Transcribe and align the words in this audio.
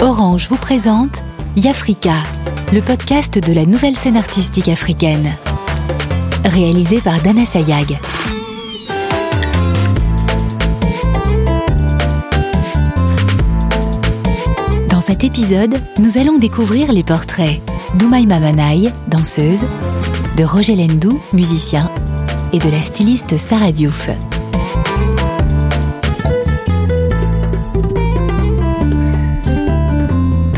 Orange 0.00 0.48
vous 0.48 0.56
présente 0.56 1.20
Yafrika, 1.56 2.22
le 2.72 2.80
podcast 2.80 3.38
de 3.38 3.52
la 3.52 3.64
nouvelle 3.64 3.96
scène 3.96 4.16
artistique 4.16 4.68
africaine. 4.68 5.32
Réalisé 6.44 7.00
par 7.00 7.20
Dana 7.22 7.46
Sayag. 7.46 7.98
Dans 14.88 15.00
cet 15.00 15.24
épisode, 15.24 15.80
nous 15.98 16.18
allons 16.18 16.38
découvrir 16.38 16.92
les 16.92 17.02
portraits 17.02 17.60
d'Oumaïma 17.94 18.40
Manaï, 18.40 18.92
danseuse, 19.08 19.66
de 20.36 20.44
Roger 20.44 20.76
Lendou, 20.76 21.20
musicien, 21.32 21.90
et 22.52 22.58
de 22.58 22.70
la 22.70 22.82
styliste 22.82 23.36
Sarah 23.36 23.72
Diouf. 23.72 24.10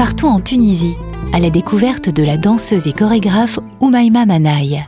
Partons 0.05 0.29
en 0.29 0.41
Tunisie, 0.41 0.99
à 1.33 1.41
la 1.41 1.49
découverte 1.49 2.11
de 2.11 2.23
la 2.23 2.37
danseuse 2.37 2.87
et 2.87 2.93
chorégraphe 2.93 3.59
Oumaïma 3.81 4.27
Manaï, 4.27 4.85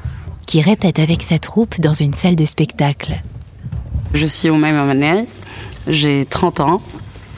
qui 0.47 0.61
répète 0.61 0.99
avec 0.99 1.23
sa 1.23 1.39
troupe 1.39 1.81
dans 1.81 1.95
une 1.95 2.13
salle 2.13 2.37
de 2.37 2.45
spectacle. 2.45 3.23
Je 4.13 4.27
suis 4.27 4.51
Oumaïma 4.51 4.85
Manaï, 4.85 5.25
j'ai 5.89 6.27
30 6.27 6.61
ans, 6.61 6.83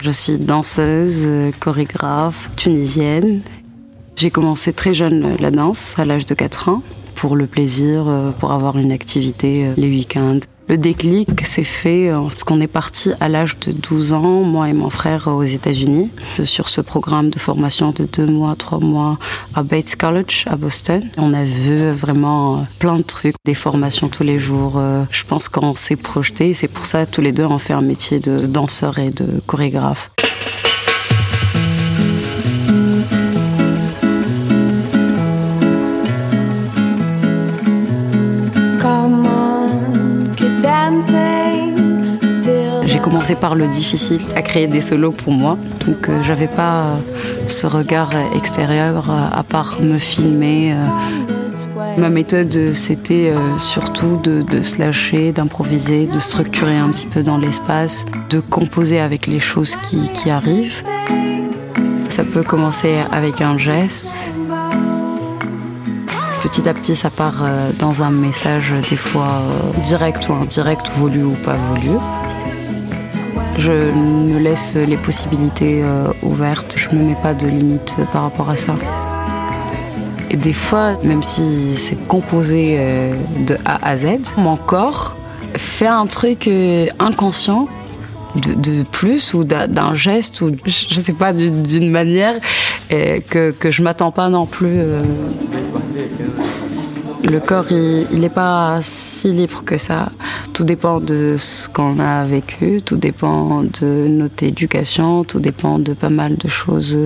je 0.03 0.11
suis 0.11 0.39
danseuse, 0.39 1.53
chorégraphe 1.61 2.51
tunisienne. 2.57 3.43
J'ai 4.17 4.33
commencé 4.33 4.73
très 4.73 4.93
jeune 4.93 5.37
la 5.39 5.53
danse, 5.53 5.97
à 6.01 6.05
l'âge 6.05 6.27
de 6.27 6.35
4 6.35 6.71
ans, 6.71 6.83
pour 7.15 7.37
le 7.37 7.47
plaisir, 7.47 8.09
euh, 8.09 8.33
pour 8.33 8.51
avoir 8.51 8.77
une 8.77 8.91
activité 8.91 9.69
euh, 9.69 9.75
les 9.77 9.89
week-ends. 9.89 10.41
Le 10.69 10.77
déclic 10.77 11.47
s'est 11.47 11.65
fait 11.65 12.11
euh, 12.11 12.21
parce 12.29 12.45
qu'on 12.45 12.61
est 12.61 12.67
parti 12.67 13.13
à 13.21 13.29
l'âge 13.29 13.59
de 13.61 13.73
12 13.73 14.13
ans, 14.13 14.43
moi 14.43 14.69
et 14.69 14.75
mon 14.75 14.91
frère, 14.91 15.29
aux 15.29 15.43
États-Unis, 15.43 16.11
sur 16.45 16.69
ce 16.69 16.81
programme 16.81 17.31
de 17.31 17.39
formation 17.39 17.91
de 17.93 18.05
deux 18.05 18.27
mois, 18.27 18.55
trois 18.57 18.79
mois 18.79 19.19
à 19.55 19.63
Bates 19.63 19.97
College 19.97 20.45
à 20.47 20.57
Boston. 20.57 21.03
On 21.17 21.33
a 21.33 21.45
vu 21.45 21.91
vraiment 21.91 22.67
plein 22.79 22.97
de 22.97 23.03
trucs, 23.03 23.35
des 23.47 23.55
formations 23.55 24.09
tous 24.09 24.25
les 24.25 24.39
jours. 24.39 24.81
Je 25.11 25.25
pense 25.25 25.49
qu'on 25.49 25.75
s'est 25.75 25.97
projeté. 25.97 26.53
C'est 26.53 26.69
pour 26.69 26.85
ça 26.85 27.07
tous 27.07 27.23
les 27.23 27.33
deux 27.33 27.45
on 27.45 27.59
fait 27.59 27.73
un 27.73 27.81
métier 27.81 28.21
de 28.21 28.47
danseur 28.47 28.99
et 28.99 29.11
de 29.11 29.41
chorégraphe. 29.47 30.11
Commencé 43.09 43.37
par 43.37 43.55
le 43.55 43.67
difficile, 43.67 44.21
à 44.37 44.43
créer 44.43 44.67
des 44.67 44.83
solos 44.83 45.13
pour 45.13 45.33
moi. 45.33 45.57
Donc 45.87 46.09
euh, 46.09 46.23
j'avais 46.23 46.47
pas 46.47 46.83
euh, 46.83 46.97
ce 47.49 47.67
regard 47.67 48.11
extérieur 48.37 49.11
euh, 49.11 49.29
à 49.33 49.43
part 49.43 49.79
me 49.81 49.97
filmer. 49.99 50.75
Ma 51.97 52.11
méthode, 52.11 52.75
c'était 52.75 53.33
surtout 53.59 54.21
de, 54.23 54.63
se 54.63 54.79
lâcher, 54.79 55.33
d'improviser, 55.33 56.07
de 56.07 56.19
structurer 56.21 56.77
un 56.77 56.91
petit 56.91 57.07
peu 57.07 57.23
dans 57.25 57.39
l'espace, 57.39 58.05
de 58.31 58.39
composer 58.39 59.01
avec 59.01 59.27
les 59.27 59.41
choses 59.41 59.75
qui 59.77 60.31
arrivent. 60.31 60.85
Ça 62.09 62.23
peut 62.23 62.45
commencer 62.45 62.99
avec 63.11 63.41
un 63.41 63.59
geste, 63.59 64.33
Petit 66.41 66.69
à 66.69 66.73
petit, 66.73 66.95
ça 66.95 67.11
part 67.11 67.45
dans 67.81 68.05
un 68.05 68.11
message, 68.11 68.73
des 68.89 68.97
fois 68.97 69.43
direct 69.83 70.29
ou 70.29 70.35
indirect, 70.35 70.89
voulu 70.89 71.25
ou 71.25 71.33
pas 71.33 71.55
voulu. 71.55 71.99
Je 73.59 73.73
me 73.73 74.39
laisse 74.39 74.77
les 74.77 74.97
possibilités 74.97 75.83
euh, 75.83 76.13
ouvertes. 76.23 76.77
Je 76.79 76.95
me 76.95 77.03
mets 77.03 77.17
pas 77.21 77.35
de 77.35 77.49
limites 77.49 77.97
par 78.13 78.23
rapport 78.23 78.49
à 78.51 78.57
ça. 78.57 78.77
Et 80.31 80.37
des 80.37 80.53
fois, 80.53 80.97
même 81.03 81.25
si 81.25 81.77
c'est 81.77 81.99
composé 82.07 82.77
euh, 82.79 83.15
de 83.47 83.57
A 83.65 83.85
à 83.85 83.97
Z, 83.97 84.07
mon 84.37 84.57
corps 84.57 85.17
fait 85.57 85.89
un 85.89 86.07
truc 86.07 86.47
euh, 86.47 86.87
inconscient 87.01 87.69
de, 88.37 88.85
plus 88.85 89.35
ou 89.35 89.43
d'un 89.43 89.95
geste 89.95 90.41
ou 90.43 90.53
je 90.65 91.01
sais 91.01 91.13
pas 91.13 91.33
d'une 91.33 91.91
manière 91.91 92.35
que, 92.89 93.51
que 93.51 93.71
je 93.73 93.83
m'attends 93.83 94.13
pas 94.13 94.29
non 94.29 94.47
plus. 94.47 94.81
Le 97.25 97.41
corps, 97.41 97.71
il 97.73 98.21
n'est 98.21 98.29
pas 98.29 98.79
si 98.83 99.33
libre 99.33 99.63
que 99.65 99.77
ça. 99.77 100.11
Tout 100.53 100.65
dépend 100.65 101.01
de 101.01 101.37
ce 101.39 101.69
qu'on 101.69 101.99
a 101.99 102.25
vécu, 102.25 102.81
tout 102.81 102.97
dépend 102.97 103.63
de 103.63 104.07
notre 104.09 104.45
éducation, 104.45 105.25
tout 105.25 105.41
dépend 105.41 105.79
de 105.79 105.93
pas 105.95 106.11
mal 106.11 106.37
de 106.37 106.49
choses 106.49 106.97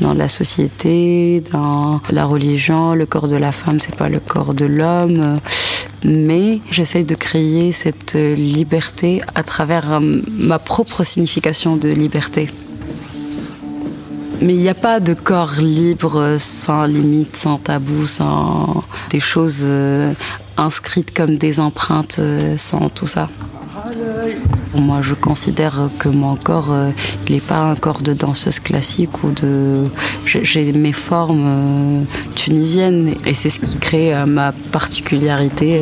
dans 0.00 0.14
la 0.14 0.28
société, 0.28 1.42
dans 1.52 2.00
la 2.10 2.24
religion. 2.24 2.94
Le 2.94 3.06
corps 3.06 3.28
de 3.28 3.36
la 3.36 3.52
femme, 3.52 3.80
c'est 3.80 3.94
pas 3.94 4.08
le 4.08 4.18
corps 4.18 4.54
de 4.54 4.64
l'homme. 4.64 5.38
Mais 6.04 6.60
j'essaye 6.70 7.04
de 7.04 7.14
créer 7.14 7.72
cette 7.72 8.14
liberté 8.14 9.20
à 9.34 9.42
travers 9.42 10.00
ma 10.00 10.58
propre 10.58 11.04
signification 11.04 11.76
de 11.76 11.90
liberté. 11.90 12.48
Mais 14.42 14.54
il 14.54 14.60
n'y 14.60 14.70
a 14.70 14.74
pas 14.74 15.00
de 15.00 15.12
corps 15.12 15.56
libre 15.58 16.36
sans 16.38 16.84
limite, 16.84 17.36
sans 17.36 17.58
tabou, 17.58 18.06
sans 18.06 18.84
des 19.10 19.20
choses 19.20 19.64
euh, 19.64 20.14
inscrites 20.56 21.12
comme 21.14 21.36
des 21.36 21.60
empreintes, 21.60 22.16
euh, 22.20 22.56
sans 22.56 22.88
tout 22.88 23.06
ça. 23.06 23.28
Moi, 24.74 25.00
je 25.02 25.14
considère 25.14 25.88
que 25.98 26.08
mon 26.08 26.36
corps, 26.36 26.70
euh, 26.70 26.90
il 27.28 27.34
n'est 27.34 27.40
pas 27.40 27.58
un 27.58 27.74
corps 27.74 28.02
de 28.02 28.12
danseuse 28.12 28.60
classique 28.60 29.24
ou 29.24 29.30
de. 29.30 29.84
J'ai 30.24 30.72
mes 30.72 30.92
formes 30.92 32.04
tunisiennes 32.34 33.14
et 33.26 33.34
c'est 33.34 33.50
ce 33.50 33.60
qui 33.60 33.78
crée 33.78 34.14
ma 34.26 34.52
particularité 34.70 35.80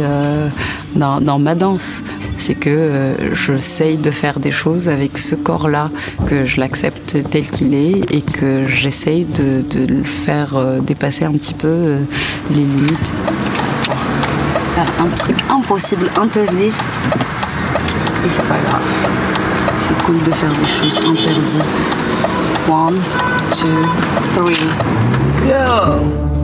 dans, 0.97 1.39
ma 1.39 1.55
danse 1.55 2.03
c'est 2.39 2.55
que 2.55 2.71
euh, 2.71 3.35
j'essaye 3.35 3.97
de 3.97 4.11
faire 4.11 4.41
des 4.41 4.51
choses 4.51 4.89
avec 4.89 5.19
ce 5.19 5.35
corps-là, 5.35 5.91
que 6.27 6.45
je 6.45 6.61
l'accepte 6.61 7.17
tel 7.31 7.47
qu'il 7.47 7.75
est 7.75 8.15
et 8.15 8.23
que 8.23 8.67
j'essaye 8.67 9.25
de, 9.25 9.63
le 9.77 10.03
faire 10.05 10.57
euh, 10.57 10.79
dépasser 10.81 11.25
un 11.25 11.33
petit 11.33 11.55
peu 11.55 11.69
euh, 11.69 11.99
les 12.51 12.63
limites. 12.63 13.15
Un 15.01 15.09
truc 15.17 15.37
impossible, 15.51 16.09
interdit, 16.21 16.71
c'est 18.31 18.49
pas 18.49 18.59
grave. 18.69 18.83
C'est 19.81 20.03
cool 20.05 20.23
de 20.23 20.31
faire 20.33 20.53
des 20.53 20.69
choses 20.69 20.99
interdites. 20.99 21.65
One, 22.69 23.01
two, 23.53 23.83
three, 24.35 24.69
go! 25.47 26.38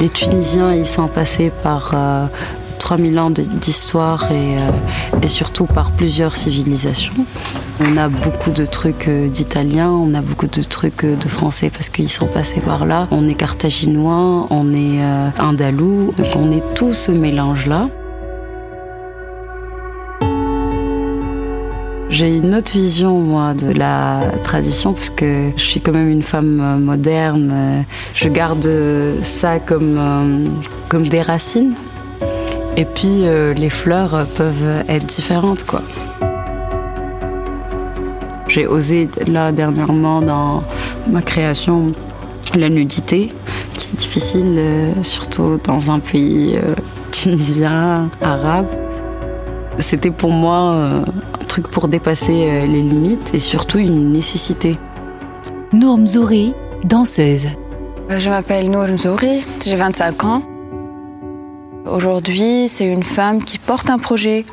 Les 0.00 0.08
Tunisiens, 0.08 0.72
ils 0.72 0.86
sont 0.86 1.08
passés 1.08 1.52
par 1.62 1.94
3000 2.78 3.18
euh, 3.18 3.20
ans 3.20 3.30
d'histoire 3.30 4.32
et, 4.32 4.56
euh, 4.56 4.70
et, 5.22 5.28
surtout 5.28 5.66
par 5.66 5.92
plusieurs 5.92 6.36
civilisations. 6.36 7.12
On 7.80 7.98
a 7.98 8.08
beaucoup 8.08 8.50
de 8.50 8.64
trucs 8.64 9.08
euh, 9.08 9.28
d'italiens, 9.28 9.90
on 9.90 10.14
a 10.14 10.22
beaucoup 10.22 10.46
de 10.46 10.62
trucs 10.62 11.04
de 11.04 11.28
français 11.28 11.68
parce 11.68 11.90
qu'ils 11.90 12.08
sont 12.08 12.26
passés 12.26 12.60
par 12.60 12.86
là. 12.86 13.08
On 13.10 13.28
est 13.28 13.34
carthaginois, 13.34 14.46
on 14.48 14.72
est 14.72 15.00
andalou, 15.38 16.14
donc 16.16 16.28
on 16.34 16.50
est 16.50 16.64
tout 16.74 16.94
ce 16.94 17.12
mélange-là. 17.12 17.88
J'ai 22.20 22.36
une 22.36 22.54
autre 22.54 22.72
vision, 22.72 23.18
moi, 23.18 23.54
de 23.54 23.72
la 23.72 24.20
tradition, 24.44 24.92
parce 24.92 25.08
que 25.08 25.52
je 25.56 25.62
suis 25.62 25.80
quand 25.80 25.92
même 25.92 26.10
une 26.10 26.22
femme 26.22 26.60
euh, 26.60 26.76
moderne. 26.76 27.82
Je 28.12 28.28
garde 28.28 28.68
ça 29.22 29.58
comme, 29.58 29.96
euh, 29.98 30.44
comme 30.90 31.08
des 31.08 31.22
racines. 31.22 31.72
Et 32.76 32.84
puis 32.84 33.24
euh, 33.24 33.54
les 33.54 33.70
fleurs 33.70 34.26
peuvent 34.36 34.84
être 34.86 35.06
différentes, 35.06 35.64
quoi. 35.64 35.80
J'ai 38.48 38.66
osé 38.66 39.08
là 39.26 39.50
dernièrement 39.50 40.20
dans 40.20 40.62
ma 41.06 41.22
création 41.22 41.90
la 42.54 42.68
nudité, 42.68 43.32
qui 43.72 43.88
est 43.90 43.96
difficile, 43.96 44.56
euh, 44.58 44.92
surtout 45.02 45.58
dans 45.64 45.90
un 45.90 46.00
pays 46.00 46.56
euh, 46.56 46.74
tunisien, 47.12 48.10
arabe. 48.20 48.68
C'était 49.78 50.10
pour 50.10 50.28
moi 50.28 51.02
truc 51.50 51.66
pour 51.66 51.88
dépasser 51.88 52.62
les 52.68 52.80
limites 52.80 53.34
et 53.34 53.40
surtout 53.40 53.78
une 53.78 54.12
nécessité. 54.12 54.78
Nour 55.72 55.98
Mzouri, 55.98 56.54
danseuse. 56.84 57.48
Je 58.08 58.30
m'appelle 58.30 58.70
Nour 58.70 58.86
Mzouri, 58.86 59.44
j'ai 59.64 59.74
25 59.74 60.24
ans. 60.24 60.42
Aujourd'hui, 61.86 62.68
c'est 62.68 62.84
une 62.84 63.02
femme 63.02 63.42
qui 63.42 63.58
porte 63.58 63.90
un 63.90 63.98
projet 63.98 64.44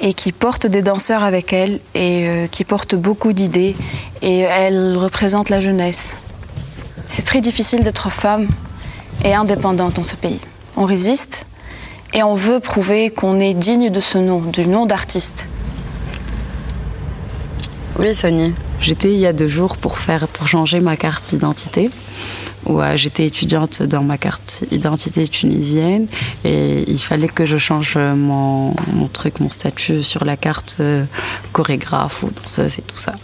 et 0.00 0.12
qui 0.12 0.32
porte 0.32 0.66
des 0.66 0.82
danseurs 0.82 1.22
avec 1.22 1.52
elle 1.52 1.78
et 1.94 2.26
euh, 2.26 2.46
qui 2.48 2.64
porte 2.64 2.96
beaucoup 2.96 3.32
d'idées 3.32 3.76
et 4.20 4.40
elle 4.40 4.96
représente 4.96 5.50
la 5.50 5.60
jeunesse. 5.60 6.16
C'est 7.06 7.24
très 7.24 7.42
difficile 7.42 7.84
d'être 7.84 8.10
femme 8.10 8.48
et 9.24 9.34
indépendante 9.34 9.94
dans 9.94 10.02
ce 10.02 10.16
pays. 10.16 10.40
On 10.76 10.84
résiste 10.84 11.46
et 12.12 12.24
on 12.24 12.34
veut 12.34 12.58
prouver 12.58 13.10
qu'on 13.10 13.38
est 13.38 13.54
digne 13.54 13.90
de 13.90 14.00
ce 14.00 14.18
nom, 14.18 14.40
du 14.40 14.66
nom 14.66 14.84
d'artiste. 14.84 15.48
Oui, 17.96 18.12
Sonia. 18.12 18.48
J'étais 18.80 19.12
il 19.12 19.20
y 19.20 19.26
a 19.26 19.32
deux 19.32 19.46
jours 19.46 19.76
pour 19.76 19.98
faire, 19.98 20.26
pour 20.26 20.48
changer 20.48 20.80
ma 20.80 20.96
carte 20.96 21.30
d'identité 21.30 21.90
où 22.66 22.80
euh, 22.80 22.96
j'étais 22.96 23.26
étudiante 23.26 23.84
dans 23.84 24.02
ma 24.02 24.18
carte 24.18 24.64
identité 24.72 25.28
tunisienne 25.28 26.08
et 26.44 26.82
il 26.90 26.98
fallait 26.98 27.28
que 27.28 27.44
je 27.44 27.56
change 27.56 27.96
mon, 27.96 28.74
truc, 29.12 29.38
mon 29.38 29.48
statut 29.48 30.02
sur 30.02 30.24
la 30.24 30.36
carte 30.36 30.78
euh, 30.80 31.04
chorégraphe 31.52 32.24
ou 32.24 32.30
danseuse 32.30 32.80
et 32.80 32.82
tout 32.82 32.96
ça. 32.96 33.14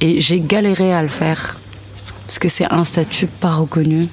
Et 0.00 0.20
j'ai 0.20 0.38
galéré 0.38 0.92
à 0.92 1.02
le 1.02 1.08
faire 1.08 1.58
parce 2.26 2.38
que 2.38 2.48
c'est 2.48 2.72
un 2.72 2.84
statut 2.84 3.26
pas 3.26 3.54
reconnu. 3.54 4.06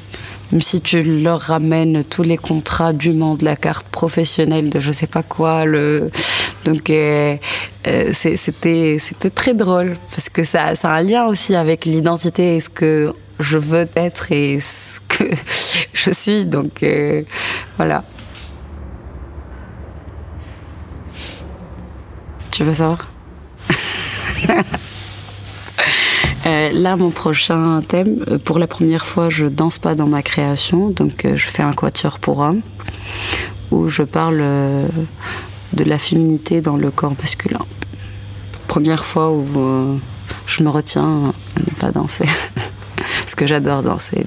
Même 0.51 0.61
si 0.61 0.81
tu 0.81 1.21
leur 1.21 1.39
ramènes 1.39 2.03
tous 2.03 2.23
les 2.23 2.37
contrats 2.37 2.91
du 2.91 3.11
monde, 3.11 3.43
la 3.43 3.55
carte 3.55 3.87
professionnelle 3.87 4.69
de 4.69 4.79
je 4.79 4.91
sais 4.91 5.07
pas 5.07 5.23
quoi, 5.23 5.63
le 5.63 6.11
donc 6.65 6.89
euh, 6.89 7.37
c'était 8.13 8.97
c'était 8.99 9.29
très 9.29 9.53
drôle 9.53 9.97
parce 10.11 10.29
que 10.29 10.43
ça, 10.43 10.73
a 10.83 10.87
un 10.87 11.01
lien 11.01 11.25
aussi 11.25 11.55
avec 11.55 11.85
l'identité 11.85 12.55
et 12.55 12.59
ce 12.59 12.69
que 12.69 13.13
je 13.39 13.57
veux 13.57 13.89
être 13.95 14.31
et 14.31 14.59
ce 14.59 14.99
que 14.99 15.23
je 15.93 16.11
suis. 16.11 16.45
Donc 16.45 16.83
euh, 16.83 17.23
voilà. 17.77 18.03
Tu 22.51 22.63
veux 22.63 22.73
savoir? 22.73 23.07
Euh, 26.47 26.71
Là, 26.73 26.97
mon 26.97 27.11
prochain 27.11 27.83
thème, 27.87 28.25
euh, 28.27 28.39
pour 28.39 28.57
la 28.57 28.65
première 28.65 29.05
fois, 29.05 29.29
je 29.29 29.45
danse 29.45 29.77
pas 29.77 29.93
dans 29.93 30.07
ma 30.07 30.23
création, 30.23 30.89
donc 30.89 31.27
je 31.35 31.45
fais 31.45 31.61
un 31.61 31.71
quatuor 31.71 32.17
pour 32.17 32.39
hommes, 32.39 32.61
où 33.69 33.89
je 33.89 34.01
parle 34.01 34.43
de 35.73 35.83
la 35.83 35.97
féminité 35.97 36.61
dans 36.61 36.77
le 36.77 36.91
corps 36.91 37.15
masculin. 37.19 37.65
Première 38.67 39.05
fois 39.05 39.31
où 39.31 39.99
je 40.47 40.63
me 40.63 40.69
retiens 40.69 41.33
à 41.55 41.59
ne 41.59 41.75
pas 41.79 41.91
danser. 41.91 42.25
parce 43.21 43.35
que 43.35 43.45
j'adore 43.45 43.83
danser. 43.83 44.25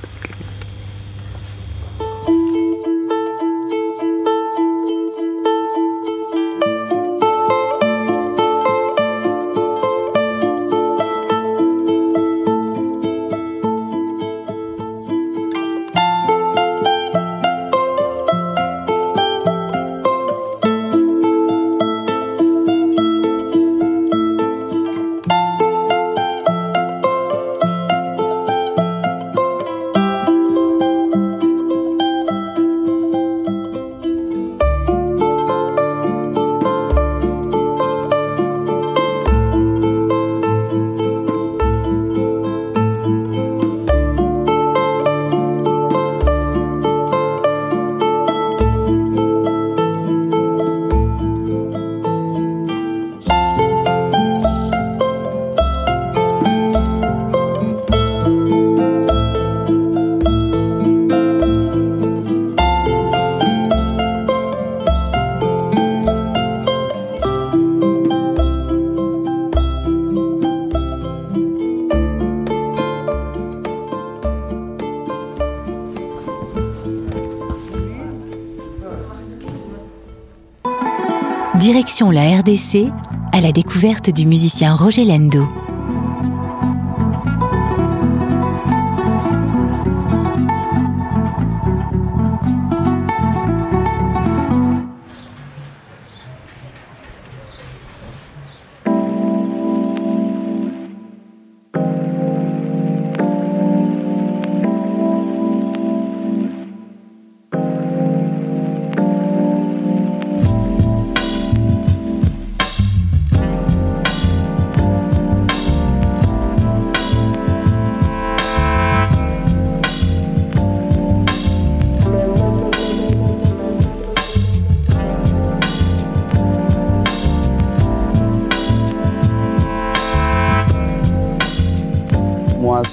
Direction 81.65 82.11
la 82.11 82.41
RDC 82.41 82.93
à 83.33 83.41
la 83.41 83.51
découverte 83.51 84.11
du 84.11 84.27
musicien 84.27 84.77
Roger 84.77 85.07
Lendo. 85.07 85.49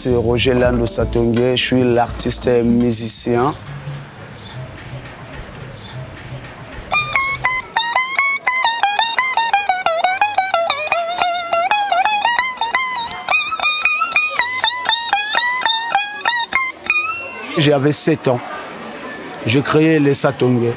C'est 0.03 0.15
Roger 0.15 0.55
Lando 0.55 0.87
Satongue, 0.87 1.39
je 1.53 1.63
suis 1.63 1.83
l'artiste 1.83 2.49
musicien. 2.63 3.53
J'avais 17.59 17.91
7 17.91 18.27
ans. 18.29 18.39
Je 19.45 19.59
créais 19.59 19.99
les 19.99 20.15
Satongue. 20.15 20.71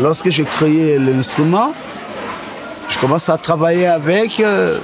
Lorsque 0.00 0.30
j'ai 0.30 0.44
créé 0.44 0.98
l'instrument, 0.98 1.74
je 2.88 2.98
commence 2.98 3.28
à 3.28 3.36
travailler 3.36 3.86
avec. 3.86 4.40
Euh, 4.40 4.78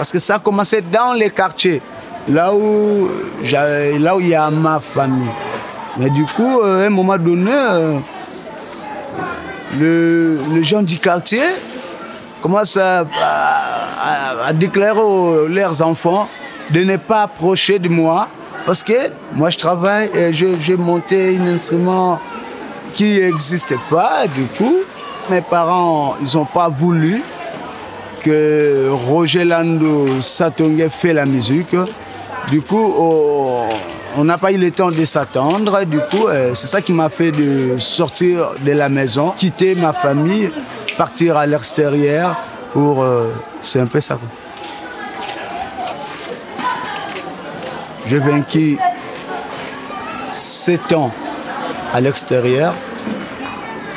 parce 0.00 0.12
que 0.12 0.18
ça 0.18 0.36
a 0.36 0.38
commencé 0.38 0.80
dans 0.80 1.12
les 1.12 1.28
quartiers, 1.28 1.82
là 2.26 2.54
où, 2.54 3.06
là 3.52 4.16
où 4.16 4.20
il 4.20 4.28
y 4.28 4.34
a 4.34 4.48
ma 4.48 4.80
famille. 4.80 5.28
Mais 5.98 6.08
du 6.08 6.24
coup, 6.24 6.60
euh, 6.62 6.84
à 6.84 6.86
un 6.86 6.88
moment 6.88 7.18
donné, 7.18 7.52
euh, 7.52 7.98
le, 9.78 10.40
les 10.54 10.64
gens 10.64 10.80
du 10.80 10.98
quartier 10.98 11.42
commencent 12.40 12.78
à, 12.78 13.04
déclarer 14.54 14.98
aux, 14.98 15.46
leurs 15.48 15.82
enfants 15.82 16.30
de 16.70 16.80
ne 16.80 16.96
pas 16.96 17.24
approcher 17.24 17.78
de 17.78 17.90
moi. 17.90 18.28
Parce 18.64 18.82
que 18.82 19.10
moi, 19.34 19.50
je 19.50 19.58
travaille 19.58 20.08
et 20.14 20.32
j'ai 20.32 20.78
monté 20.78 21.36
un 21.36 21.46
instrument 21.46 22.18
qui 22.94 23.20
n'existait 23.20 23.84
pas, 23.90 24.26
du 24.26 24.46
coup. 24.46 24.76
Mes 25.28 25.42
parents, 25.42 26.16
ils 26.24 26.38
n'ont 26.38 26.46
pas 26.46 26.70
voulu 26.70 27.22
que 28.20 28.88
Roger 29.08 29.44
Lando 29.44 30.20
Satongue 30.20 30.88
fait 30.90 31.12
la 31.12 31.26
musique. 31.26 31.74
Du 32.50 32.62
coup, 32.62 32.94
on 34.16 34.24
n'a 34.24 34.38
pas 34.38 34.52
eu 34.52 34.58
le 34.58 34.70
temps 34.70 34.90
de 34.90 35.04
s'attendre. 35.04 35.84
Du 35.84 35.98
coup, 35.98 36.26
euh, 36.28 36.54
c'est 36.54 36.66
ça 36.66 36.80
qui 36.80 36.92
m'a 36.92 37.08
fait 37.08 37.32
de 37.32 37.78
sortir 37.78 38.52
de 38.60 38.72
la 38.72 38.88
maison, 38.88 39.32
quitter 39.36 39.74
ma 39.74 39.92
famille, 39.92 40.50
partir 40.96 41.36
à 41.36 41.46
l'extérieur 41.46 42.36
pour... 42.72 43.02
Euh, 43.02 43.32
c'est 43.62 43.80
un 43.80 43.86
peu 43.86 44.00
ça. 44.00 44.18
J'ai 48.06 48.18
vaincu 48.18 48.78
sept 50.32 50.92
ans 50.92 51.12
à 51.94 52.00
l'extérieur 52.00 52.74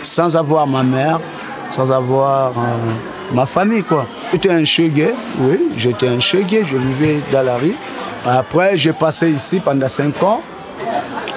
sans 0.04 0.36
avoir 0.36 0.68
ma 0.68 0.84
mère, 0.84 1.20
sans 1.72 1.92
avoir 1.92 2.52
euh, 2.52 2.62
ma 3.34 3.46
famille. 3.46 3.84
quoi. 3.84 4.06
J'étais 4.32 4.52
un 4.52 4.66
cheguet, 4.66 5.14
oui, 5.40 5.60
j'étais 5.78 6.08
un 6.08 6.20
cheguet, 6.20 6.64
je 6.66 6.78
vivais 6.78 7.20
dans 7.32 7.44
la 7.44 7.58
rue. 7.58 7.76
Après, 8.26 8.78
j'ai 8.78 8.94
passé 8.94 9.32
ici 9.32 9.60
pendant 9.60 9.88
cinq 9.88 10.22
ans. 10.24 10.42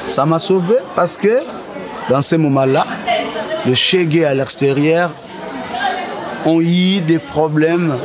Ça 0.09 0.25
m'a 0.25 0.39
sauvé 0.39 0.77
parce 0.95 1.17
que 1.17 1.41
dans 2.09 2.23
ce 2.23 2.37
moment-là, 2.37 2.87
le 3.67 3.75
cheguet 3.75 4.25
à 4.25 4.35
l'extérieur 4.35 5.11
ont 6.45 6.61
eu 6.61 7.01
des 7.01 7.19
problèmes 7.19 7.97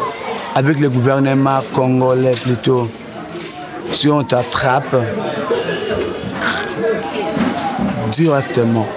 avec 0.55 0.79
le 0.79 0.89
gouvernement 0.89 1.62
congolais 1.74 2.33
plutôt. 2.33 2.89
Si 3.91 4.10
on 4.10 4.24
t'attrape 4.24 4.95
directement. 8.10 8.88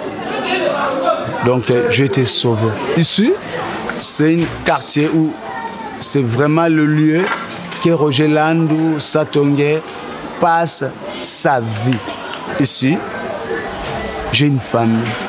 Donc 1.45 1.71
j'ai 1.91 2.05
été 2.05 2.25
sauvé. 2.25 2.69
Ici, 2.97 3.31
c'est 4.05 4.35
un 4.35 4.45
quartier 4.63 5.09
où 5.09 5.33
c'est 5.99 6.21
vraiment 6.21 6.67
le 6.67 6.85
lieu 6.85 7.25
que 7.83 7.89
Roger 7.89 8.27
Landou 8.27 8.99
Satongue 8.99 9.81
passe 10.39 10.85
sa 11.19 11.59
vie. 11.59 11.97
Ici, 12.59 12.97
j'ai 14.31 14.45
une 14.45 14.59
famille. 14.59 15.24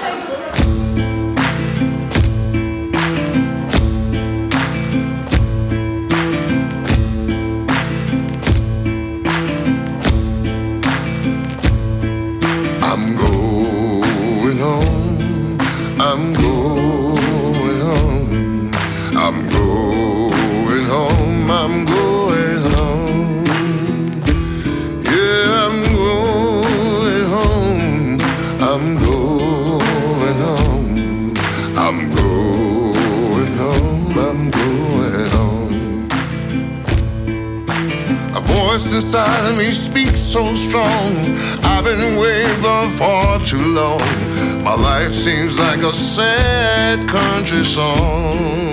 A 45.86 45.92
sad 45.92 47.06
country 47.06 47.64
song. 47.64 48.72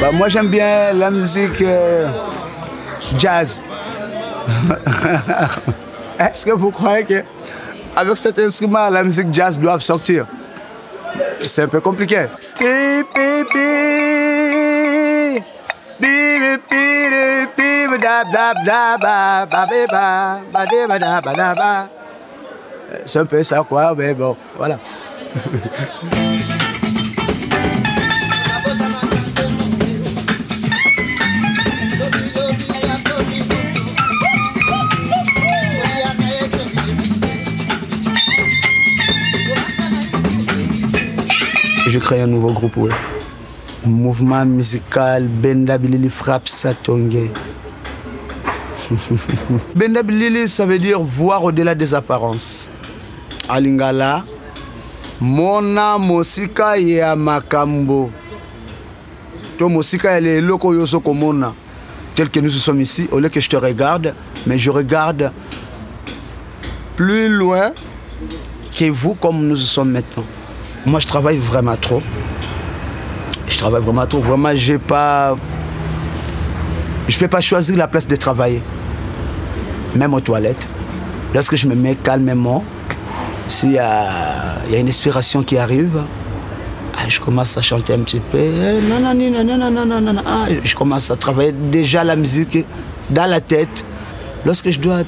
Bah, 0.00 0.10
moi 0.12 0.28
j'aime 0.28 0.48
bien 0.48 0.92
la 0.92 1.10
musique 1.10 1.62
euh, 1.62 2.08
jazz. 3.16 3.62
Est-ce 6.18 6.46
que 6.46 6.50
vous 6.50 6.70
croyez 6.70 7.04
que 7.04 7.22
avec 7.94 8.16
cet 8.16 8.38
instrument 8.40 8.90
la 8.90 9.04
musique 9.04 9.32
jazz 9.32 9.58
doit 9.58 9.78
sortir 9.78 10.26
C'est 11.42 11.62
un 11.62 11.68
peu 11.68 11.80
compliqué. 11.80 12.26
C'est 23.04 23.18
un 23.18 23.26
peu 23.26 23.42
ça, 23.42 23.64
quoi, 23.68 23.94
mais 23.96 24.14
bon, 24.14 24.36
voilà. 24.56 24.78
J'ai 41.88 42.00
créé 42.00 42.20
un 42.20 42.26
nouveau 42.26 42.52
groupe, 42.52 42.76
oui. 42.76 42.90
Mouvement 43.84 44.44
musical 44.44 45.24
Benda 45.28 45.78
Bilili 45.78 46.10
Frappe 46.10 46.48
Satongue. 46.48 47.30
Benda 49.74 50.02
Bilili, 50.02 50.48
ça 50.48 50.66
veut 50.66 50.78
dire 50.78 51.00
voir 51.00 51.44
au-delà 51.44 51.74
des 51.74 51.94
apparences. 51.94 52.68
Alingala 53.48 54.24
mona 55.20 55.98
mosika 55.98 56.76
ya 56.76 57.16
makambo. 57.16 58.10
To 59.58 59.68
mosika 59.68 60.10
ya 60.10 60.18
eloko 60.18 60.68
oyo 60.68 60.82
ozo 60.82 61.00
komona 61.00 61.52
tel 62.14 62.30
que 62.30 62.40
nous 62.40 62.50
sommes 62.50 62.80
ici 62.80 63.08
au 63.12 63.18
lieu 63.20 63.28
que 63.28 63.40
je 63.40 63.48
te 63.48 63.56
regarde 63.56 64.14
mais 64.46 64.58
je 64.58 64.70
regarde 64.70 65.32
plus 66.96 67.28
loin 67.28 67.72
que 68.74 68.90
vous 68.90 69.14
comme 69.14 69.46
nous 69.46 69.56
sommes 69.56 69.90
maintenant. 69.90 70.24
Moi 70.86 71.00
je 71.00 71.06
travaille 71.06 71.36
vraiment 71.36 71.76
trop. 71.76 72.02
Je 73.48 73.58
travaille 73.58 73.82
vraiment 73.82 74.06
trop. 74.06 74.20
Vraiment 74.20 74.54
j'ai 74.54 74.78
pas 74.78 75.36
je 77.08 77.14
ne 77.16 77.20
peux 77.20 77.28
pas 77.28 77.40
choisir 77.40 77.76
la 77.76 77.86
place 77.86 78.06
de 78.08 78.16
travailler. 78.16 78.62
Même 79.94 80.12
aux 80.14 80.20
toilettes. 80.20 80.68
Lorsque 81.34 81.56
je 81.56 81.66
me 81.66 81.74
mets 81.74 81.94
calmement 81.94 82.64
s'il 83.48 83.72
y 83.72 83.78
a, 83.78 84.58
y 84.70 84.74
a, 84.74 84.78
une 84.78 84.88
inspiration 84.88 85.42
qui 85.42 85.56
arrive, 85.58 85.98
ah, 86.98 87.08
je 87.08 87.20
commence 87.20 87.56
à 87.56 87.62
chanter 87.62 87.92
un 87.92 88.00
petit 88.00 88.20
peu. 88.20 88.38
Je 90.64 90.74
commence 90.74 91.10
à 91.10 91.16
travailler 91.16 91.52
déjà 91.52 92.02
la 92.04 92.16
musique 92.16 92.64
dans 93.10 93.26
la 93.26 93.40
tête. 93.40 93.84
Lorsque 94.44 94.70
je 94.70 94.78
dois, 94.80 95.02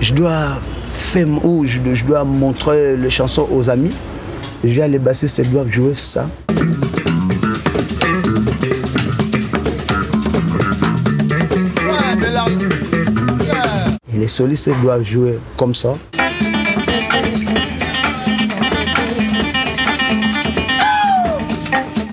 je 0.00 0.12
dois 0.12 0.58
faire 0.90 1.26
ou 1.44 1.64
je, 1.64 1.78
je 1.92 2.04
dois 2.04 2.24
montrer 2.24 2.96
les 2.96 3.10
chansons 3.10 3.46
aux 3.50 3.70
amis, 3.70 3.92
déjà 4.62 4.88
les 4.88 4.98
bassistes 4.98 5.40
doivent 5.50 5.70
jouer 5.70 5.94
ça. 5.94 6.26
Et 14.12 14.18
les 14.18 14.26
solistes 14.26 14.70
doivent 14.82 15.02
jouer 15.02 15.38
comme 15.56 15.74
ça. 15.74 15.92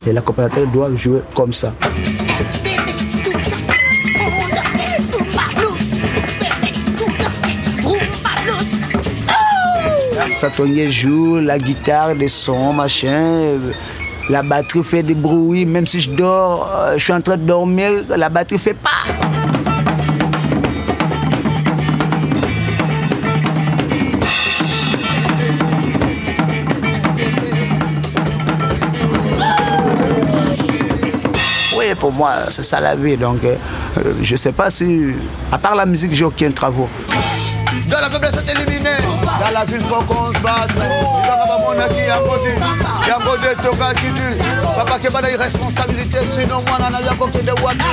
Et 0.05 0.11
l'accompagnateur 0.11 0.67
doit 0.67 0.89
jouer 0.95 1.21
comme 1.33 1.53
ça. 1.53 1.73
Satonnier 10.27 10.91
joue 10.91 11.39
la 11.39 11.57
guitare, 11.57 12.15
des 12.15 12.27
sons, 12.27 12.73
machin. 12.73 13.59
La 14.29 14.41
batterie 14.41 14.83
fait 14.83 15.03
des 15.03 15.13
bruits, 15.13 15.65
même 15.65 15.87
si 15.87 16.01
je 16.01 16.09
dors, 16.09 16.69
euh, 16.73 16.93
je 16.97 17.03
suis 17.03 17.13
en 17.13 17.21
train 17.21 17.37
de 17.37 17.43
dormir, 17.43 17.89
la 18.09 18.29
batterie 18.29 18.57
fait 18.57 18.73
pas. 18.73 18.89
Pour 32.03 32.11
moi, 32.11 32.33
c'est 32.49 32.63
ça 32.63 32.81
la 32.81 32.97
vie. 32.97 33.15
Donc, 33.15 33.45
euh, 33.45 33.55
je 34.21 34.33
ne 34.33 34.37
sais 34.37 34.51
pas 34.51 34.69
si, 34.69 35.13
à 35.49 35.57
part 35.57 35.73
la 35.73 35.85
musique, 35.85 36.13
j'ai 36.13 36.25
aucun 36.25 36.51
travaux. 36.51 36.89
Dans 37.87 37.99
la 37.99 38.09
faiblesse, 38.09 38.35
c'est 38.35 38.51
éliminé. 38.51 38.89
Dans 39.23 39.51
la 39.53 39.65
ville, 39.65 39.81
faut 39.81 40.01
qu'on 40.03 40.33
se 40.33 40.39
batte. 40.39 40.71
Il 40.75 41.63
mon 41.63 41.79
acquis 41.79 42.09
à 42.09 42.17
côté. 42.17 42.55
Y 43.07 43.11
a 43.11 43.17
un 43.17 43.19
côté, 43.21 43.47
toka 43.61 43.93
qui 43.95 44.11
tue. 44.13 44.37
Papa 44.75 44.99
qui 44.99 45.07
a 45.07 45.11
pas 45.11 45.21
de 45.21 45.27
sinon 46.25 46.61
moi, 46.67 46.77
y 46.79 47.07
a 47.07 47.13
côté 47.15 47.43
de 47.43 47.51
wati. 47.61 47.83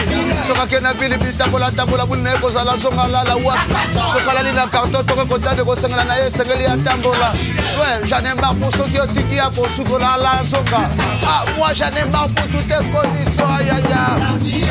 Soka 0.47 0.67
qui 0.67 0.83
n'a 0.83 0.95
pas 0.95 1.09
de 1.09 1.17
bita, 1.17 1.45
pour 1.49 1.59
la 1.59 1.71
table, 1.71 1.95
la 1.97 2.07
boule, 2.07 2.19
n'est 2.19 2.31
pas 2.31 2.65
la 2.65 2.77
songa, 2.77 3.09
la 3.09 3.25
la 3.25 3.37
wati. 3.37 3.61
Soka 3.95 4.35
la 4.35 4.43
ligne, 4.43 4.63
carton, 4.71 5.03
toka, 5.05 5.25
content 5.29 5.55
de 5.57 5.63
ressembler 5.63 5.99
à 5.99 6.05
la 6.05 6.17
y 6.19 6.67
a 6.67 6.77
tambola. 6.77 7.33
Ouais, 7.81 8.01
j'en 8.05 8.19
ai 8.19 8.35
marre 8.41 8.55
pour 8.57 8.73
ceux 8.73 8.85
qui 8.85 9.01
ont 9.01 9.07
tiki, 9.07 9.39
pour 9.55 9.67
ceux 9.71 9.85
qui 9.85 9.93
ont 9.93 9.99
la 9.99 10.17
la 10.19 10.45
songa. 10.45 10.89
Ah, 11.27 11.45
moi, 11.57 11.69
j'en 11.75 11.87
ai 11.87 12.05
marre 12.11 12.29
pour 12.29 12.47
toutes 12.47 12.69
les 12.69 12.87
conditions, 12.91 13.47
aïe, 13.59 13.71
aïe, 13.71 13.93
aïe. 13.93 14.67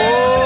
Oh. 0.00 0.36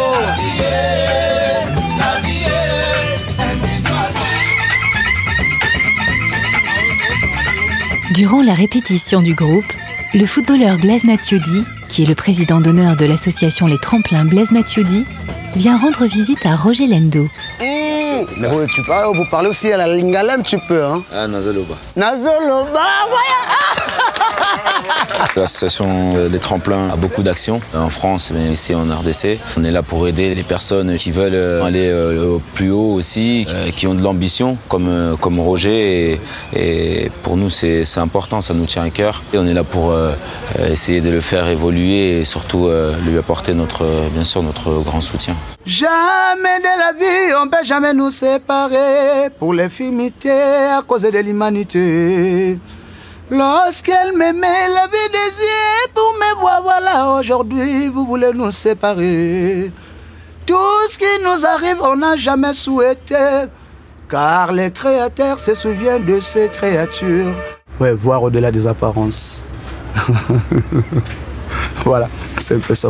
Durant 8.11 8.43
la 8.43 8.55
répétition 8.55 9.23
du 9.23 9.35
groupe, 9.35 9.73
le 10.15 10.27
footballeur 10.27 10.79
Blaise 10.79 11.05
Matuidi, 11.05 11.65
qui 11.89 12.03
est 12.03 12.07
le 12.07 12.15
président 12.17 12.61
d'honneur 12.61 12.97
de 12.97 13.05
l'association 13.07 13.67
Les 13.67 13.79
Tremplins 13.79 14.25
Blaise 14.25 14.51
Matuidi, 14.51 15.05
vient 15.55 15.79
rendre 15.79 16.05
visite 16.07 16.45
à 16.45 16.57
Roger 16.57 16.87
Lendo. 16.89 17.23
Mmh. 17.61 18.27
Mais 18.39 18.49
oui, 18.49 18.67
tu 18.75 18.83
parles, 18.83 19.17
vous 19.17 19.25
parlez 19.31 19.49
aussi 19.49 19.73
à 19.73 19.77
la 19.77 19.87
lingala 19.87 20.35
un 20.35 20.41
petit 20.41 20.59
peu, 20.69 20.85
hein 20.85 21.03
Ah, 21.13 21.29
Nazaloba. 21.29 21.77
Nazoloba, 21.97 22.81
ouais 23.11 24.00
L'association 25.37 26.29
des 26.29 26.39
tremplins 26.39 26.89
a 26.93 26.97
beaucoup 26.97 27.23
d'actions 27.23 27.61
en 27.75 27.89
France, 27.89 28.33
mais 28.35 28.53
ici 28.53 28.75
en 28.75 28.83
RDC. 28.83 29.39
On 29.57 29.65
est 29.65 29.71
là 29.71 29.83
pour 29.83 30.07
aider 30.09 30.35
les 30.35 30.43
personnes 30.43 30.97
qui 30.97 31.11
veulent 31.11 31.35
euh, 31.35 31.63
aller 31.63 31.89
euh, 31.89 32.39
plus 32.55 32.71
haut 32.71 32.95
aussi, 32.95 33.47
euh, 33.49 33.71
qui 33.71 33.87
ont 33.87 33.95
de 33.95 34.03
l'ambition, 34.03 34.57
comme, 34.69 35.17
comme 35.21 35.41
Roger. 35.41 36.21
Et, 36.55 37.11
pour 37.23 37.37
nous, 37.37 37.51
c'est 37.51 37.85
important, 37.99 38.41
ça 38.41 38.55
nous 38.55 38.67
tient 38.67 38.83
à 38.83 38.91
cœur. 38.91 39.23
Et 39.33 39.39
on 39.39 39.47
est 39.47 39.55
là 39.55 39.65
pour 39.65 39.95
essayer 40.71 41.01
de 41.01 41.11
le 41.11 41.21
faire 41.21 41.49
évoluer 41.49 42.21
et 42.21 42.25
surtout 42.25 42.69
lui 43.07 43.19
apporter 43.19 43.55
notre, 43.55 43.85
bien 44.13 44.25
sûr 44.25 44.43
notre 44.43 44.83
grand 44.83 45.01
soutien. 45.01 45.35
Jamais 45.67 46.59
de 46.59 46.79
la 46.79 46.93
vie, 46.93 47.35
on 47.43 47.49
peut 47.49 47.65
jamais 47.65 47.93
nous 47.93 48.11
séparer 48.11 49.31
pour 49.39 49.55
l'infinité 49.55 50.31
à 50.31 50.83
cause 50.87 51.03
de 51.03 51.19
l'humanité. 51.19 52.59
Lorsqu'elle 53.31 54.17
m'aimait, 54.17 54.69
la 54.75 54.89
des 54.89 55.43
yeux 55.43 55.91
pour 55.95 56.13
me 56.15 56.41
voir, 56.41 56.63
voilà, 56.63 57.13
aujourd'hui, 57.13 57.87
vous 57.87 58.05
voulez 58.05 58.33
nous 58.35 58.51
séparer. 58.51 59.71
Tout 60.45 60.57
ce 60.89 60.99
qui 60.99 61.23
nous 61.23 61.47
arrive, 61.47 61.81
on 61.81 61.95
n'a 61.95 62.17
jamais 62.17 62.53
souhaité, 62.53 63.47
car 64.09 64.51
les 64.53 64.73
créateurs 64.73 65.39
se 65.39 65.55
souviennent 65.55 66.05
de 66.05 66.19
ces 66.19 66.49
créatures. 66.49 67.33
Ouais, 67.79 67.93
voir 67.93 68.25
au-delà 68.25 68.51
des 68.51 68.67
apparences. 68.67 69.45
voilà, 71.85 72.09
c'est 72.37 72.57
un 72.57 72.59
peu 72.59 72.75
ça. 72.75 72.89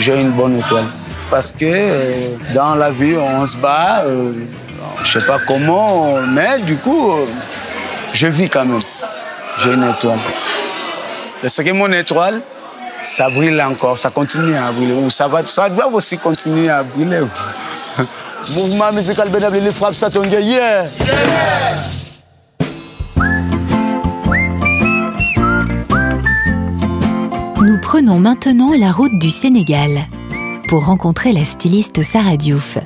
J'ai 0.00 0.18
une 0.20 0.30
bonne 0.30 0.58
étoile. 0.58 0.86
Parce 1.30 1.52
que 1.52 1.64
euh, 1.64 2.36
dans 2.54 2.74
la 2.74 2.90
vie, 2.90 3.16
on 3.16 3.44
se 3.46 3.56
bat, 3.56 4.02
euh, 4.04 4.32
je 5.04 5.18
sais 5.18 5.26
pas 5.26 5.38
comment, 5.46 6.16
mais 6.28 6.58
du 6.60 6.76
coup, 6.76 7.12
euh, 7.12 7.26
je 8.12 8.26
vis 8.26 8.48
quand 8.48 8.64
même. 8.64 8.80
J'ai 9.58 9.74
une 9.74 9.88
étoile. 9.88 10.18
C'est 11.46 11.64
que 11.64 11.70
mon 11.70 11.92
étoile, 11.92 12.40
ça 13.02 13.28
brille 13.30 13.62
encore, 13.62 13.98
ça 13.98 14.10
continue 14.10 14.56
à 14.56 14.72
briller. 14.72 15.08
Ça, 15.10 15.28
va, 15.28 15.42
doit 15.42 15.86
aussi 15.92 16.18
continuer 16.18 16.68
à 16.68 16.82
briller. 16.82 17.20
Mouvement 18.54 18.92
musical 18.92 19.28
bénévole, 19.28 19.60
il 19.62 19.70
frappe 19.70 19.94
ça, 19.94 20.10
ton 20.10 20.24
yeah! 20.24 20.40
yeah. 20.40 20.84
Prenons 27.92 28.20
maintenant 28.20 28.70
la 28.72 28.92
route 28.92 29.18
du 29.18 29.30
Sénégal 29.30 30.06
pour 30.68 30.84
rencontrer 30.84 31.32
la 31.32 31.44
styliste 31.44 32.04
Sarah 32.04 32.36
Diouf. 32.36 32.78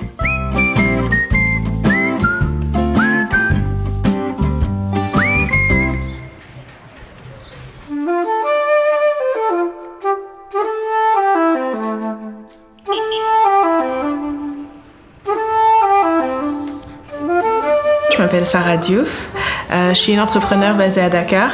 Je 18.10 18.18
m'appelle 18.18 18.46
Sarah 18.46 18.78
Diouf. 18.78 19.28
Euh, 19.70 19.90
je 19.90 19.98
suis 20.00 20.14
une 20.14 20.20
entrepreneure 20.20 20.76
basée 20.76 21.02
à 21.02 21.10
Dakar. 21.10 21.50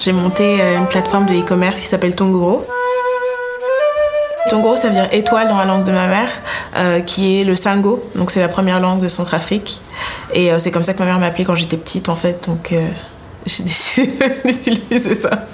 J'ai 0.00 0.12
monté 0.12 0.62
euh, 0.62 0.78
une 0.78 0.86
plateforme 0.86 1.26
de 1.26 1.34
e-commerce 1.34 1.78
qui 1.78 1.86
s'appelle 1.86 2.14
Tongoro. 2.14 2.66
Tongoro, 4.48 4.74
ça 4.78 4.88
veut 4.88 4.94
dire 4.94 5.08
étoile 5.12 5.46
dans 5.48 5.58
la 5.58 5.66
langue 5.66 5.84
de 5.84 5.92
ma 5.92 6.06
mère, 6.06 6.30
euh, 6.76 7.00
qui 7.00 7.38
est 7.38 7.44
le 7.44 7.54
sango. 7.54 8.02
Donc 8.14 8.30
c'est 8.30 8.40
la 8.40 8.48
première 8.48 8.80
langue 8.80 9.02
de 9.02 9.08
Centrafrique. 9.08 9.82
Et 10.32 10.50
euh, 10.50 10.58
c'est 10.58 10.70
comme 10.70 10.84
ça 10.84 10.94
que 10.94 11.00
ma 11.00 11.04
mère 11.04 11.18
m'appelait 11.18 11.44
quand 11.44 11.54
j'étais 11.54 11.76
petite, 11.76 12.08
en 12.08 12.16
fait. 12.16 12.46
Donc 12.46 12.74
j'ai 13.46 13.62
décidé 13.62 14.16
d'utiliser 14.42 15.14
ça. 15.16 15.46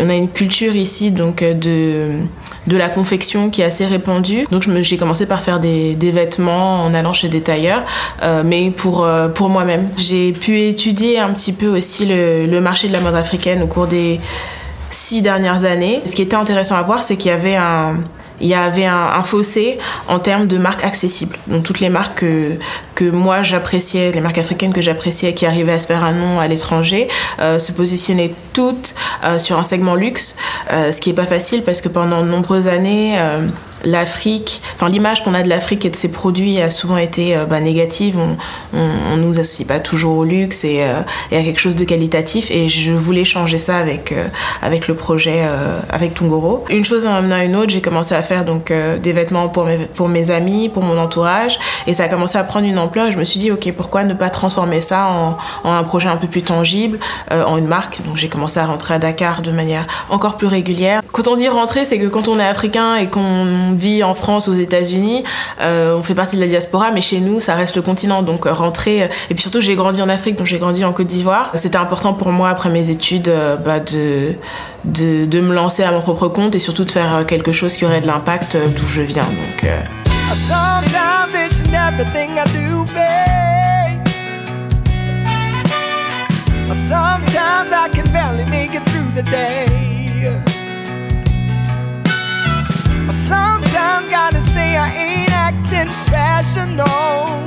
On 0.00 0.08
a 0.08 0.14
une 0.14 0.28
culture 0.28 0.74
ici 0.74 1.10
donc 1.10 1.42
de, 1.42 2.08
de 2.66 2.76
la 2.76 2.88
confection 2.88 3.50
qui 3.50 3.62
est 3.62 3.64
assez 3.64 3.86
répandue. 3.86 4.46
Donc 4.50 4.62
j'ai 4.82 4.96
commencé 4.96 5.26
par 5.26 5.42
faire 5.42 5.60
des, 5.60 5.94
des, 5.94 6.10
vêtements 6.10 6.84
en 6.84 6.94
allant 6.94 7.12
chez 7.12 7.28
des 7.28 7.40
tailleurs, 7.40 7.82
euh, 8.22 8.42
mais 8.44 8.70
pour, 8.70 9.04
euh, 9.04 9.28
pour 9.28 9.48
moi-même. 9.48 9.88
J'ai 9.96 10.32
pu 10.32 10.60
étudier 10.60 11.18
un 11.18 11.30
petit 11.30 11.52
peu 11.52 11.68
aussi 11.68 12.06
le, 12.06 12.46
le, 12.46 12.60
marché 12.60 12.88
de 12.88 12.92
la 12.92 13.00
mode 13.00 13.14
africaine 13.14 13.62
au 13.62 13.66
cours 13.66 13.86
des 13.86 14.20
six 14.90 15.22
dernières 15.22 15.64
années. 15.64 16.00
Ce 16.04 16.14
qui 16.14 16.22
était 16.22 16.36
intéressant 16.36 16.76
à 16.76 16.82
voir, 16.82 17.02
c'est 17.02 17.16
qu'il 17.16 17.30
y 17.30 17.34
avait 17.34 17.56
un 17.56 17.96
il 18.42 18.48
y 18.48 18.54
avait 18.54 18.86
un, 18.86 19.22
fossé 19.22 19.78
en 20.08 20.18
termes 20.18 20.46
de 20.46 20.58
marques 20.58 20.84
accessibles. 20.84 21.38
Donc 21.46 21.62
toutes 21.62 21.80
les 21.80 21.88
marques 21.88 22.18
que, 22.20 22.58
que 22.94 23.04
moi 23.04 23.40
j'appréciais, 23.42 24.10
les 24.10 24.20
marques 24.20 24.38
africaines 24.38 24.72
que 24.72 24.80
j'appréciais, 24.80 25.32
qui 25.32 25.46
arrivaient 25.46 25.72
à 25.72 25.78
se 25.78 25.86
faire 25.86 26.04
un 26.04 26.12
nom 26.12 26.40
à 26.40 26.48
l'étranger, 26.48 27.08
euh, 27.40 27.58
se 27.58 27.72
positionnaient 27.72 28.34
toutes 28.52 28.94
euh, 29.24 29.38
sur 29.38 29.58
un 29.58 29.64
segment 29.64 29.94
luxe, 29.94 30.36
euh, 30.72 30.90
ce 30.92 31.00
qui 31.00 31.10
n'est 31.10 31.16
pas 31.16 31.26
facile 31.26 31.62
parce 31.62 31.80
que 31.80 31.88
pendant 31.88 32.22
de 32.22 32.28
nombreuses 32.28 32.66
années, 32.66 33.16
l'Afrique, 33.84 34.62
enfin 34.74 34.88
l'image 34.88 35.24
qu'on 35.24 35.34
a 35.34 35.42
de 35.42 35.48
l'Afrique 35.48 35.84
et 35.84 35.90
de 35.90 35.96
ses 35.96 36.10
produits 36.10 36.60
a 36.60 36.70
souvent 36.70 36.96
été 36.96 37.36
bah, 37.48 37.60
négative. 37.60 38.18
On, 38.18 38.36
on, 38.76 39.16
nous 39.16 39.38
associe 39.38 39.66
pas 39.66 39.80
toujours 39.80 40.16
au 40.16 40.24
luxe 40.24 40.64
et, 40.64 40.84
et, 41.30 41.36
à 41.36 41.42
quelque 41.42 41.60
chose 41.60 41.76
de 41.76 41.84
qualitatif. 41.84 42.50
Et 42.50 42.68
je 42.68 42.92
voulais 42.92 43.24
changer 43.24 43.58
ça 43.58 43.76
avec 43.76 44.14
avec 44.62 44.88
le 44.88 44.94
projet 44.94 45.42
avec 45.90 46.14
Tungoro. 46.14 46.64
Une 46.70 46.84
chose 46.84 47.06
en 47.06 47.14
amenant 47.14 47.40
une 47.40 47.56
autre, 47.56 47.70
j'ai 47.70 47.80
commencé 47.80 48.14
à 48.14 48.22
faire 48.22 48.44
donc 48.44 48.72
des 49.02 49.12
vêtements 49.12 49.48
pour 49.48 49.64
mes, 49.64 49.78
pour 49.78 50.08
mes 50.08 50.30
amis, 50.30 50.68
pour 50.68 50.82
mon 50.82 50.98
entourage, 50.98 51.58
et 51.86 51.94
ça 51.94 52.04
a 52.04 52.08
commencé 52.08 52.38
à 52.38 52.44
prendre 52.44 52.66
une 52.66 52.78
ampleur. 52.78 53.06
Et 53.06 53.12
je 53.12 53.18
me 53.18 53.24
suis 53.24 53.38
dit 53.38 53.50
ok, 53.50 53.72
pourquoi 53.76 54.04
ne 54.04 54.14
pas 54.14 54.30
transformer 54.30 54.80
ça 54.80 55.06
en, 55.06 55.38
en 55.68 55.72
un 55.72 55.82
projet 55.84 56.08
un 56.08 56.16
peu 56.16 56.26
plus 56.26 56.42
tangible, 56.42 56.98
en 57.30 57.56
une 57.56 57.66
marque. 57.66 58.00
Donc 58.06 58.16
j'ai 58.16 58.28
commencé 58.28 58.58
à 58.58 58.66
rentrer 58.66 58.94
à 58.94 58.98
Dakar 58.98 59.42
de 59.42 59.52
manière 59.52 59.86
encore 60.10 60.36
plus 60.36 60.46
régulière. 60.46 61.02
Quand 61.12 61.28
on 61.28 61.34
dit 61.34 61.48
rentrer, 61.48 61.84
c'est 61.84 61.98
que 61.98 62.06
quand 62.06 62.28
on 62.28 62.38
est 62.38 62.44
africain 62.44 62.96
et 62.96 63.08
qu'on 63.08 63.71
vit 63.74 64.02
en 64.02 64.14
France, 64.14 64.48
aux 64.48 64.54
États-Unis, 64.54 65.24
euh, 65.60 65.96
on 65.96 66.02
fait 66.02 66.14
partie 66.14 66.36
de 66.36 66.40
la 66.40 66.46
diaspora, 66.46 66.90
mais 66.92 67.00
chez 67.00 67.20
nous, 67.20 67.40
ça 67.40 67.54
reste 67.54 67.76
le 67.76 67.82
continent. 67.82 68.22
Donc 68.22 68.46
euh, 68.46 68.52
rentrer. 68.52 69.04
Euh, 69.04 69.08
et 69.30 69.34
puis 69.34 69.42
surtout, 69.42 69.60
j'ai 69.60 69.74
grandi 69.74 70.02
en 70.02 70.08
Afrique, 70.08 70.36
donc 70.36 70.46
j'ai 70.46 70.58
grandi 70.58 70.84
en 70.84 70.92
Côte 70.92 71.06
d'Ivoire. 71.06 71.50
C'était 71.54 71.76
important 71.76 72.14
pour 72.14 72.32
moi 72.32 72.48
après 72.48 72.70
mes 72.70 72.90
études 72.90 73.32
bah, 73.64 73.80
de, 73.80 74.34
de, 74.84 75.26
de 75.26 75.40
me 75.40 75.54
lancer 75.54 75.82
à 75.82 75.92
mon 75.92 76.00
propre 76.00 76.28
compte 76.28 76.54
et 76.54 76.58
surtout 76.58 76.84
de 76.84 76.90
faire 76.90 77.24
quelque 77.26 77.52
chose 77.52 77.76
qui 77.76 77.84
aurait 77.84 78.00
de 78.00 78.06
l'impact 78.06 78.56
d'où 78.76 78.86
je 78.86 79.02
viens. 79.02 79.26
Sometimes 93.22 94.10
gotta 94.10 94.40
say 94.40 94.76
I 94.76 94.88
ain't 94.90 95.30
acting 95.30 95.88
rational. 96.10 97.42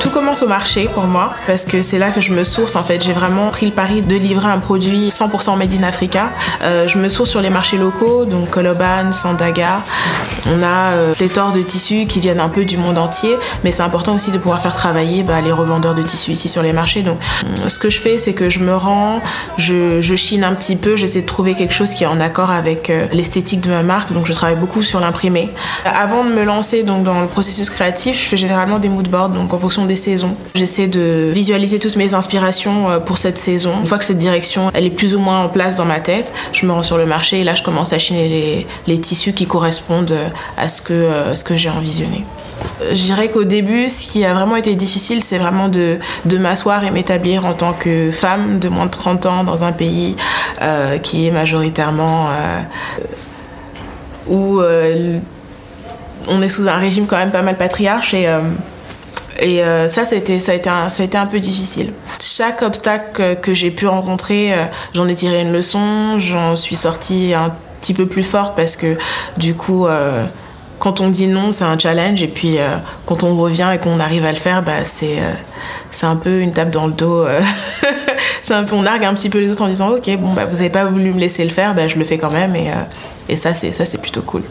Tout 0.00 0.10
commence 0.10 0.42
au 0.42 0.48
marché 0.48 0.88
pour 0.92 1.04
moi 1.04 1.32
parce 1.46 1.64
que 1.64 1.82
c'est 1.82 1.98
là 1.98 2.10
que 2.10 2.20
je 2.20 2.32
me 2.32 2.44
source 2.44 2.76
en 2.76 2.82
fait. 2.82 3.02
J'ai 3.02 3.12
vraiment 3.12 3.50
pris 3.50 3.66
le 3.66 3.72
pari 3.72 4.02
de 4.02 4.16
livrer 4.16 4.48
un 4.48 4.58
produit 4.58 5.08
100% 5.08 5.56
made 5.56 5.72
in 5.78 5.82
Africa. 5.82 6.30
Euh, 6.62 6.88
je 6.88 6.98
me 6.98 7.08
source 7.08 7.30
sur 7.30 7.40
les 7.40 7.50
marchés 7.50 7.78
locaux, 7.78 8.24
donc 8.24 8.50
Koloban, 8.50 9.12
Sandaga. 9.12 9.82
On 10.46 10.62
a 10.62 10.92
euh, 10.92 11.14
pléthore 11.14 11.52
de 11.52 11.62
tissus 11.62 12.06
qui 12.06 12.20
viennent 12.20 12.40
un 12.40 12.48
peu 12.48 12.64
du 12.64 12.76
monde 12.76 12.98
entier, 12.98 13.36
mais 13.64 13.72
c'est 13.72 13.82
important 13.82 14.14
aussi 14.14 14.30
de 14.30 14.38
pouvoir 14.38 14.60
faire 14.60 14.74
travailler 14.74 15.22
bah, 15.22 15.40
les 15.40 15.52
revendeurs 15.52 15.94
de 15.94 16.02
tissus 16.02 16.32
ici 16.32 16.48
sur 16.48 16.62
les 16.62 16.72
marchés. 16.72 17.02
Donc 17.02 17.18
euh, 17.44 17.68
ce 17.68 17.78
que 17.78 17.90
je 17.90 18.00
fais, 18.00 18.18
c'est 18.18 18.32
que 18.32 18.50
je 18.50 18.58
me 18.58 18.74
rends, 18.74 19.20
je, 19.58 20.00
chine 20.16 20.44
un 20.44 20.54
petit 20.54 20.76
peu, 20.76 20.96
j'essaie 20.96 21.22
de 21.22 21.26
trouver 21.26 21.54
quelque 21.54 21.74
chose 21.74 21.94
qui 21.94 22.04
est 22.04 22.08
en 22.08 22.20
accord 22.20 22.50
avec 22.50 22.90
euh, 22.90 23.06
l'esthétique 23.12 23.60
de 23.60 23.70
ma 23.70 23.82
marque. 23.82 24.12
Donc 24.12 24.26
je 24.26 24.32
travaille 24.32 24.56
beaucoup 24.56 24.82
sur 24.82 25.00
l'imprimé. 25.00 25.50
Avant 25.84 26.24
de 26.24 26.30
me 26.30 26.44
lancer 26.44 26.82
donc 26.82 27.04
dans 27.04 27.20
le 27.20 27.26
processus 27.26 27.70
créatif, 27.70 28.20
je 28.22 28.28
fais 28.28 28.36
généralement 28.36 28.78
des 28.78 28.88
moodboards, 28.88 29.30
donc 29.30 29.51
en 29.52 29.58
fonction 29.58 29.86
des 29.86 29.96
saisons. 29.96 30.36
J'essaie 30.54 30.86
de 30.86 31.30
visualiser 31.32 31.78
toutes 31.78 31.96
mes 31.96 32.14
inspirations 32.14 32.90
euh, 32.90 32.98
pour 32.98 33.18
cette 33.18 33.38
saison. 33.38 33.72
Une 33.80 33.86
fois 33.86 33.98
que 33.98 34.04
cette 34.04 34.18
direction, 34.18 34.70
elle 34.74 34.86
est 34.86 34.90
plus 34.90 35.14
ou 35.14 35.18
moins 35.18 35.44
en 35.44 35.48
place 35.48 35.76
dans 35.76 35.84
ma 35.84 36.00
tête, 36.00 36.32
je 36.52 36.66
me 36.66 36.72
rends 36.72 36.82
sur 36.82 36.98
le 36.98 37.06
marché 37.06 37.40
et 37.40 37.44
là, 37.44 37.54
je 37.54 37.62
commence 37.62 37.92
à 37.92 37.98
chiner 37.98 38.66
les, 38.86 39.00
tissus 39.00 39.32
qui 39.32 39.46
correspondent 39.46 40.12
euh, 40.12 40.28
à 40.56 40.68
ce 40.68 40.80
que, 40.80 40.92
euh, 40.92 41.34
ce 41.34 41.44
que 41.44 41.56
j'ai 41.56 41.70
envisionné. 41.70 42.24
Je 42.92 43.02
dirais 43.02 43.28
qu'au 43.28 43.42
début, 43.42 43.88
ce 43.88 44.08
qui 44.08 44.24
a 44.24 44.32
vraiment 44.32 44.54
été 44.54 44.76
difficile, 44.76 45.22
c'est 45.22 45.38
vraiment 45.38 45.68
de, 45.68 45.98
de 46.26 46.38
m'asseoir 46.38 46.84
et 46.84 46.92
m'établir 46.92 47.44
en 47.44 47.54
tant 47.54 47.72
que 47.72 48.12
femme 48.12 48.60
de 48.60 48.68
moins 48.68 48.86
de 48.86 48.90
30 48.90 49.26
ans 49.26 49.44
dans 49.44 49.64
un 49.64 49.72
pays 49.72 50.16
qui 51.02 51.26
est 51.26 51.30
majoritairement... 51.32 52.28
où 54.28 54.60
on 56.28 56.42
est 56.42 56.48
sous 56.48 56.68
un 56.68 56.76
régime 56.76 57.06
quand 57.06 57.16
même 57.16 57.32
pas 57.32 57.42
mal 57.42 57.56
patriarche 57.56 58.14
et 59.42 59.64
euh, 59.64 59.88
ça, 59.88 60.04
ça 60.04 60.14
a, 60.14 60.18
été, 60.18 60.38
ça, 60.38 60.52
a 60.52 60.54
été 60.54 60.70
un, 60.70 60.88
ça 60.88 61.02
a 61.02 61.06
été 61.06 61.18
un 61.18 61.26
peu 61.26 61.40
difficile. 61.40 61.92
Chaque 62.20 62.62
obstacle 62.62 63.36
que 63.42 63.52
j'ai 63.52 63.72
pu 63.72 63.88
rencontrer, 63.88 64.54
euh, 64.54 64.66
j'en 64.94 65.08
ai 65.08 65.16
tiré 65.16 65.40
une 65.40 65.52
leçon, 65.52 66.20
j'en 66.20 66.54
suis 66.54 66.76
sortie 66.76 67.34
un 67.34 67.52
petit 67.80 67.92
peu 67.92 68.06
plus 68.06 68.22
forte 68.22 68.54
parce 68.54 68.76
que 68.76 68.96
du 69.36 69.54
coup, 69.54 69.88
quand 70.78 71.00
on 71.00 71.10
dit 71.10 71.26
non, 71.26 71.50
c'est 71.50 71.64
un 71.64 71.76
challenge 71.76 72.22
et 72.22 72.28
puis 72.28 72.58
quand 73.06 73.24
on 73.24 73.36
revient 73.36 73.72
et 73.74 73.78
qu'on 73.78 73.98
arrive 73.98 74.24
à 74.24 74.30
le 74.30 74.38
faire, 74.38 74.62
bah, 74.62 74.84
c'est 74.84 75.18
un 76.02 76.14
peu 76.14 76.38
une 76.38 76.52
tape 76.52 76.70
dans 76.70 76.86
le 76.86 76.92
dos. 76.92 77.26
c'est 78.42 78.54
un 78.54 78.62
peu, 78.62 78.76
on 78.76 78.82
nargue 78.82 79.04
un 79.04 79.14
petit 79.14 79.28
peu 79.28 79.40
les 79.40 79.50
autres 79.50 79.62
en 79.62 79.68
disant 79.68 79.90
ok, 79.90 80.16
bon, 80.18 80.32
bah, 80.32 80.44
vous 80.44 80.58
n'avez 80.58 80.70
pas 80.70 80.84
voulu 80.84 81.12
me 81.12 81.18
laisser 81.18 81.42
le 81.42 81.50
faire, 81.50 81.74
bah, 81.74 81.88
je 81.88 81.98
le 81.98 82.04
fais 82.04 82.18
quand 82.18 82.30
même 82.30 82.54
et, 82.54 82.70
et 83.28 83.34
ça, 83.34 83.52
c'est 83.52 84.00
plutôt 84.00 84.22
cool. 84.22 84.42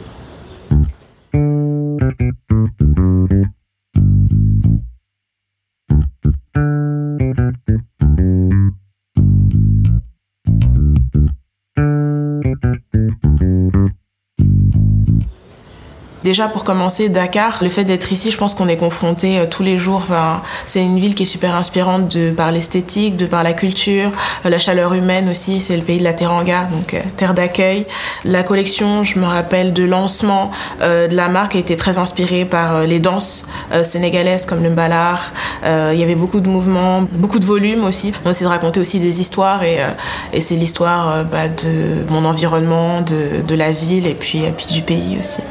Déjà 16.32 16.48
pour 16.48 16.63
commencer, 16.63 17.10
Dakar, 17.10 17.60
le 17.62 17.67
fait 17.67 17.84
d'être 17.84 18.10
ici, 18.13 18.32
je 18.32 18.38
pense 18.38 18.56
qu'on 18.56 18.70
est 18.70 18.78
confronté 18.78 19.38
euh, 19.38 19.48
tous 19.48 19.63
les 19.63 19.78
jours. 19.78 19.98
Enfin, 19.98 20.41
c'est 20.65 20.82
une 20.82 20.98
ville 20.98 21.13
qui 21.13 21.24
est 21.24 21.26
super 21.26 21.56
inspirante 21.56 22.08
de 22.08 22.32
par 22.32 22.54
l'esthétique, 22.54 23.17
de 23.17 23.26
par 23.26 23.44
la 23.44 23.52
culture, 23.52 24.12
euh, 24.46 24.50
la 24.50 24.58
chaleur 24.58 24.94
humaine 24.94 25.28
aussi. 25.28 25.60
C'est 25.60 25.76
le 25.76 25.84
pays 25.84 26.00
de 26.00 26.06
la 26.06 26.13
Teranga, 26.13 26.70
donc 26.72 26.94
euh, 26.94 27.02
terre 27.17 27.34
d'accueil. 27.34 27.86
La 28.24 28.44
collection, 28.44 29.04
je 29.04 29.20
me 29.20 29.26
rappelle 29.26 29.74
de 29.74 29.84
lancement 29.84 30.52
de 30.80 31.13
la 31.13 31.28
marque, 31.28 31.58
a 31.58 31.60
été 31.60 31.76
très 31.76 31.98
inspirée 31.98 32.46
par 32.46 32.84
les 32.84 33.02
danses 33.02 33.46
sénégalaises 33.84 34.46
comme 34.46 34.63
le 34.63 34.70
mbalar. 34.70 35.34
Il 35.65 36.00
y 36.00 36.04
avait 36.04 36.15
beaucoup 36.15 36.39
de 36.39 36.48
mouvements, 36.48 37.02
beaucoup 37.12 37.39
de 37.39 37.46
volume 37.46 37.84
aussi. 37.84 38.13
On 38.24 38.30
essaie 38.30 38.46
de 38.46 38.50
raconter 38.50 38.80
aussi 38.80 39.00
des 39.00 39.20
histoires 39.20 39.63
et, 39.63 39.80
c'est 40.39 40.56
l'histoire 40.56 41.26
bah, 41.26 41.50
de 41.50 42.10
mon 42.10 42.24
environnement, 42.24 43.02
de, 43.02 43.56
la 43.56 43.72
ville 43.72 44.08
et 44.08 44.13
puis 44.13 44.46
du 44.72 44.82
pays 44.82 45.17
aussi. 45.20 45.41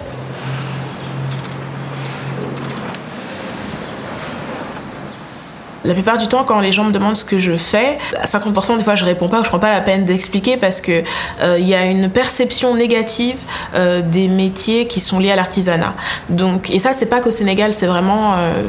La 5.84 5.94
plupart 5.94 6.18
du 6.18 6.28
temps, 6.28 6.44
quand 6.44 6.60
les 6.60 6.72
gens 6.72 6.84
me 6.84 6.92
demandent 6.92 7.16
ce 7.16 7.24
que 7.24 7.38
je 7.38 7.56
fais, 7.56 7.96
à 8.20 8.26
50% 8.26 8.76
des 8.76 8.84
fois 8.84 8.96
je 8.96 9.04
réponds 9.04 9.28
pas 9.28 9.40
ou 9.40 9.44
je 9.44 9.48
prends 9.48 9.58
pas 9.58 9.70
la 9.70 9.80
peine 9.80 10.04
d'expliquer 10.04 10.58
parce 10.58 10.82
que 10.82 11.02
euh, 11.42 11.56
il 11.58 11.66
y 11.66 11.74
a 11.74 11.86
une 11.86 12.10
perception 12.10 12.74
négative 12.74 13.36
euh, 13.74 14.02
des 14.02 14.28
métiers 14.28 14.86
qui 14.86 15.00
sont 15.00 15.18
liés 15.18 15.30
à 15.30 15.36
l'artisanat. 15.36 15.94
Donc 16.28 16.70
et 16.70 16.78
ça 16.78 16.92
c'est 16.92 17.06
pas 17.06 17.20
qu'au 17.20 17.30
Sénégal, 17.30 17.72
c'est 17.72 17.86
vraiment 17.86 18.34
euh, 18.34 18.64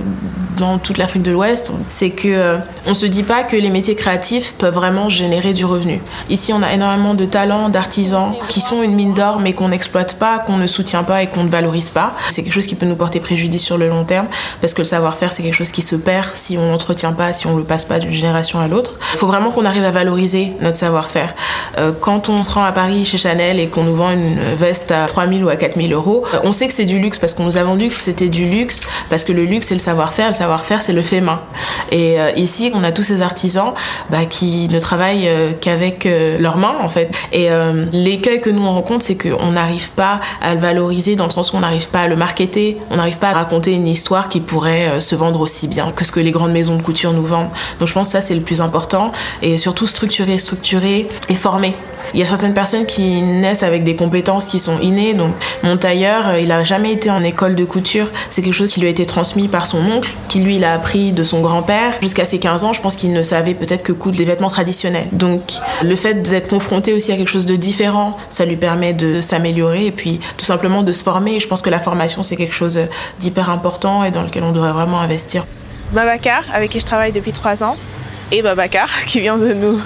dans 0.58 0.78
toute 0.78 0.98
l'Afrique 0.98 1.24
de 1.24 1.32
l'Ouest, 1.32 1.74
c'est 1.90 2.12
que 2.12 2.60
on 2.88 2.94
se 2.94 3.06
dit 3.06 3.24
pas 3.24 3.44
que 3.44 3.58
les 3.58 3.70
métiers 3.70 3.96
créatifs 3.96 4.54
peuvent 4.54 4.74
vraiment 4.74 5.10
générer 5.10 5.54
du 5.54 5.66
revenu. 5.66 6.02
Ici, 6.30 6.54
on 6.54 6.62
a 6.62 6.72
énormément 6.72 7.14
de 7.14 7.26
talents, 7.26 7.70
d'artisans 7.70 8.34
qui 8.48 8.62
sont 8.62 8.84
une 8.84 8.96
mine 8.96 9.14
d'or 9.14 9.40
mais 9.40 9.54
qu'on 9.54 9.70
n'exploite 9.70 10.18
pas, 10.18 10.40
qu'on 10.40 10.58
ne 10.58 10.68
soutient 10.68 11.04
pas 11.04 11.24
et 11.24 11.28
qu'on 11.28 11.44
ne 11.44 11.50
valorise 11.50 11.90
pas. 11.90 12.16
C'est 12.30 12.44
quelque 12.44 12.54
chose 12.54 12.68
qui 12.68 12.76
peut 12.76 12.86
nous 12.86 12.96
porter 12.96 13.20
préjudice 13.20 13.64
sur 13.64 13.78
le 13.78 13.90
long 13.90 14.06
terme 14.06 14.28
parce 14.62 14.74
que 14.74 14.80
le 14.80 14.86
savoir-faire 14.86 15.34
c'est 15.34 15.44
quelque 15.44 15.56
chose 15.56 15.72
qui 15.72 15.82
se 15.82 15.96
perd 15.98 16.30
si 16.36 16.58
on 16.58 16.74
entretient 16.74 17.01
pas, 17.10 17.34
si 17.34 17.48
on 17.48 17.58
le 17.58 17.64
passe 17.64 17.86
pas 17.86 18.00
d'une 18.00 18.14
génération 18.14 18.60
à 18.60 18.68
l'autre. 18.68 18.94
Il 19.14 19.18
faut 19.18 19.28
vraiment 19.28 19.52
qu'on 19.52 19.66
arrive 19.66 19.84
à 19.84 19.92
valoriser 19.92 20.54
notre 20.62 20.78
savoir-faire. 20.78 21.34
Euh, 21.78 21.92
quand 22.00 22.30
on 22.30 22.44
se 22.44 22.50
rend 22.50 22.64
à 22.64 22.72
Paris 22.72 23.06
chez 23.06 23.18
Chanel 23.18 23.60
et 23.60 23.68
qu'on 23.68 23.84
nous 23.84 23.96
vend 23.96 24.12
une 24.12 24.40
veste 24.40 24.92
à 24.92 25.06
3000 25.06 25.44
ou 25.44 25.50
à 25.50 25.56
4000 25.56 25.94
euros, 25.94 26.24
euh, 26.34 26.40
on 26.44 26.52
sait 26.52 26.68
que 26.68 26.74
c'est 26.74 26.86
du 26.86 27.00
luxe 27.00 27.18
parce 27.18 27.34
qu'on 27.34 27.44
nous 27.44 27.58
a 27.58 27.64
vendu 27.64 27.88
que 27.88 27.94
c'était 27.94 28.30
du 28.30 28.46
luxe, 28.46 28.84
parce 29.10 29.24
que 29.24 29.32
le 29.32 29.46
luxe 29.46 29.68
c'est 29.68 29.76
le 29.76 29.80
savoir-faire, 29.80 30.30
le 30.30 30.36
savoir-faire 30.36 30.82
c'est 30.82 30.94
le 30.94 31.02
fait 31.02 31.22
main. 31.22 31.42
Et 31.92 32.20
euh, 32.20 32.32
ici, 32.36 32.72
on 32.74 32.84
a 32.84 32.92
tous 32.92 33.04
ces 33.04 33.22
artisans 33.22 33.74
bah, 34.10 34.26
qui 34.30 34.68
ne 34.70 34.80
travaillent 34.80 35.30
qu'avec 35.60 36.08
leurs 36.40 36.58
mains 36.58 36.78
en 36.82 36.90
fait. 36.90 37.12
Et 37.32 37.50
l'écueil 37.92 38.42
que 38.42 38.50
nous 38.50 38.64
on 38.64 38.72
rencontre, 38.72 39.04
c'est 39.06 39.18
qu'on 39.18 39.52
n'arrive 39.52 39.92
pas 39.92 40.20
à 40.42 40.54
le 40.54 40.60
valoriser 40.60 41.16
dans 41.16 41.26
le 41.26 41.32
sens 41.32 41.54
où 41.54 41.58
on 41.58 41.62
n'arrive 41.62 41.90
pas 41.90 42.02
à 42.02 42.08
le 42.08 42.16
marketer, 42.16 42.78
on 42.90 42.98
n'arrive 42.98 43.18
pas 43.18 43.30
à 43.30 43.34
raconter 43.34 43.74
une 43.74 43.88
histoire 43.88 44.30
qui 44.30 44.40
pourrait 44.40 45.00
se 45.00 45.16
vendre 45.16 45.42
aussi 45.42 45.68
bien 45.68 45.92
que 45.92 46.06
ce 46.06 46.12
que 46.12 46.20
les 46.20 46.32
grandes 46.32 46.52
maisons 46.52 46.76
de 46.76 46.82
nous 47.14 47.26
vendent. 47.26 47.50
Donc 47.80 47.88
je 47.88 47.94
pense 47.94 48.08
que 48.08 48.12
ça 48.14 48.22
c'est 48.22 48.36
le 48.36 48.42
plus 48.42 48.62
important 48.62 49.12
et 49.42 49.58
surtout 49.58 49.88
structurer, 49.88 50.38
structurer 50.38 51.08
et 51.30 51.36
former. 51.36 51.76
Il 52.14 52.20
y 52.20 52.24
a 52.24 52.26
certaines 52.26 52.54
personnes 52.54 52.86
qui 52.86 53.22
naissent 53.22 53.64
avec 53.64 53.84
des 53.84 53.96
compétences 53.96 54.48
qui 54.48 54.60
sont 54.60 54.80
innées. 54.80 55.14
Donc, 55.14 55.34
mon 55.64 55.78
tailleur, 55.78 56.30
euh, 56.30 56.40
il 56.40 56.50
n'a 56.50 56.64
jamais 56.64 56.92
été 56.92 57.10
en 57.10 57.24
école 57.24 57.56
de 57.56 57.64
couture. 57.64 58.08
C'est 58.30 58.42
quelque 58.42 58.54
chose 58.54 58.72
qui 58.72 58.82
lui 58.82 58.88
a 58.88 58.92
été 58.92 59.06
transmis 59.06 59.48
par 59.48 59.66
son 59.66 59.80
oncle, 59.90 60.14
qui 60.28 60.40
lui 60.40 60.58
l'a 60.60 60.74
appris 60.74 61.12
de 61.12 61.24
son 61.24 61.42
grand-père. 61.42 61.94
Jusqu'à 62.02 62.26
ses 62.26 62.40
15 62.40 62.64
ans, 62.64 62.74
je 62.74 62.82
pense 62.82 62.96
qu'il 62.96 63.14
ne 63.14 63.24
savait 63.24 63.54
peut-être 63.54 63.84
que 63.84 63.94
coudre 63.94 64.18
des 64.18 64.26
vêtements 64.26 64.50
traditionnels. 64.50 65.08
Donc, 65.12 65.42
le 65.82 65.96
fait 65.96 66.22
d'être 66.22 66.50
confronté 66.50 66.94
aussi 66.94 67.12
à 67.12 67.18
quelque 67.18 67.30
chose 67.30 67.46
de 67.46 67.56
différent, 67.56 68.18
ça 68.30 68.46
lui 68.46 68.58
permet 68.58 68.94
de 68.94 69.22
s'améliorer 69.22 69.86
et 69.86 69.92
puis 69.92 70.20
tout 70.38 70.46
simplement 70.46 70.84
de 70.84 70.92
se 70.92 71.04
former. 71.04 71.36
Et 71.36 71.40
je 71.40 71.48
pense 71.48 71.62
que 71.62 71.70
la 71.70 71.80
formation, 71.80 72.24
c'est 72.24 72.36
quelque 72.36 72.54
chose 72.54 72.80
d'hyper 73.20 73.50
important 73.50 74.04
et 74.04 74.12
dans 74.12 74.24
lequel 74.24 74.44
on 74.44 74.52
devrait 74.52 74.74
vraiment 74.74 75.00
investir. 75.00 75.46
Babacar, 75.92 76.44
avec 76.54 76.72
qui 76.72 76.80
je 76.80 76.86
travaille 76.86 77.12
depuis 77.12 77.32
trois 77.32 77.64
ans. 77.64 77.78
et 78.32 78.42
Babacar 78.42 78.90
qui 79.06 79.20
vient 79.20 79.38
de 79.38 79.54
nous, 79.54 79.80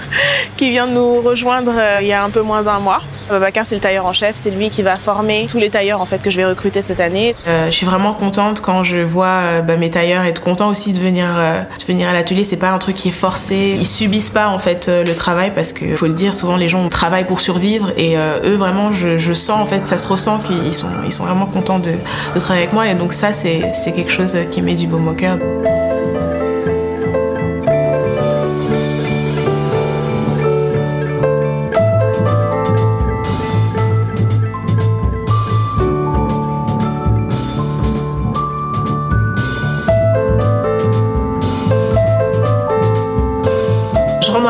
qui 0.55 0.69
vient 0.69 0.87
de 0.87 0.93
nous 0.93 1.21
rejoindre 1.21 1.73
euh, 1.75 1.97
il 2.01 2.07
y 2.07 2.13
a 2.13 2.23
un 2.23 2.29
peu 2.29 2.41
moins 2.41 2.61
d'un 2.61 2.79
mois. 2.79 3.01
Babacar, 3.29 3.65
c'est 3.65 3.73
le 3.73 3.81
tailleur 3.81 4.05
en 4.05 4.13
chef, 4.13 4.35
c'est 4.35 4.51
lui 4.51 4.69
qui 4.69 4.83
va 4.83 4.97
former 4.97 5.47
tous 5.49 5.57
les 5.57 5.71
tailleurs 5.71 5.99
en 5.99 6.05
fait 6.05 6.21
que 6.21 6.29
je 6.29 6.37
vais 6.37 6.45
recruter 6.45 6.83
cette 6.83 6.99
année. 6.99 7.35
Euh, 7.47 7.65
je 7.65 7.71
suis 7.71 7.87
vraiment 7.87 8.13
contente 8.13 8.61
quand 8.61 8.83
je 8.83 8.99
vois 8.99 9.25
euh, 9.25 9.61
bah, 9.63 9.77
mes 9.77 9.89
tailleurs 9.89 10.23
être 10.25 10.43
contents 10.43 10.69
aussi 10.69 10.93
de 10.93 10.99
venir, 10.99 11.27
de 11.29 11.85
venir 11.87 12.07
à 12.07 12.13
l'atelier. 12.13 12.43
C'est 12.43 12.55
pas 12.57 12.69
un 12.69 12.77
truc 12.77 12.95
qui 12.95 13.09
est 13.09 13.11
forcé. 13.11 13.75
Ils 13.79 13.87
subissent 13.87 14.29
pas 14.29 14.49
en 14.49 14.59
fait 14.59 14.87
le 14.87 15.15
travail 15.15 15.51
parce 15.55 15.73
que 15.73 15.95
faut 15.95 16.05
le 16.05 16.13
dire, 16.13 16.35
souvent 16.35 16.55
les 16.55 16.69
gens 16.69 16.87
travaillent 16.87 17.25
pour 17.25 17.39
survivre 17.39 17.91
et 17.97 18.15
eux 18.15 18.55
vraiment, 18.55 18.91
je, 18.91 19.17
je, 19.17 19.33
sens 19.33 19.59
en 19.59 19.65
fait, 19.65 19.87
ça 19.87 19.97
se 19.97 20.07
ressent 20.07 20.37
qu'ils 20.37 20.73
sont, 20.73 20.89
ils 21.03 21.11
sont 21.11 21.25
vraiment 21.25 21.47
contents 21.47 21.79
de, 21.79 21.91
de 22.35 22.39
travailler 22.39 22.65
avec 22.65 22.73
moi 22.73 22.87
et 22.87 22.93
donc 22.93 23.13
ça 23.13 23.33
c'est 23.33 23.73
quelque 23.95 24.11
chose 24.11 24.37
qui 24.51 24.61
met 24.61 24.75
du 24.75 24.85
baume 24.85 25.07
au 25.07 25.13
cœur. 25.13 25.39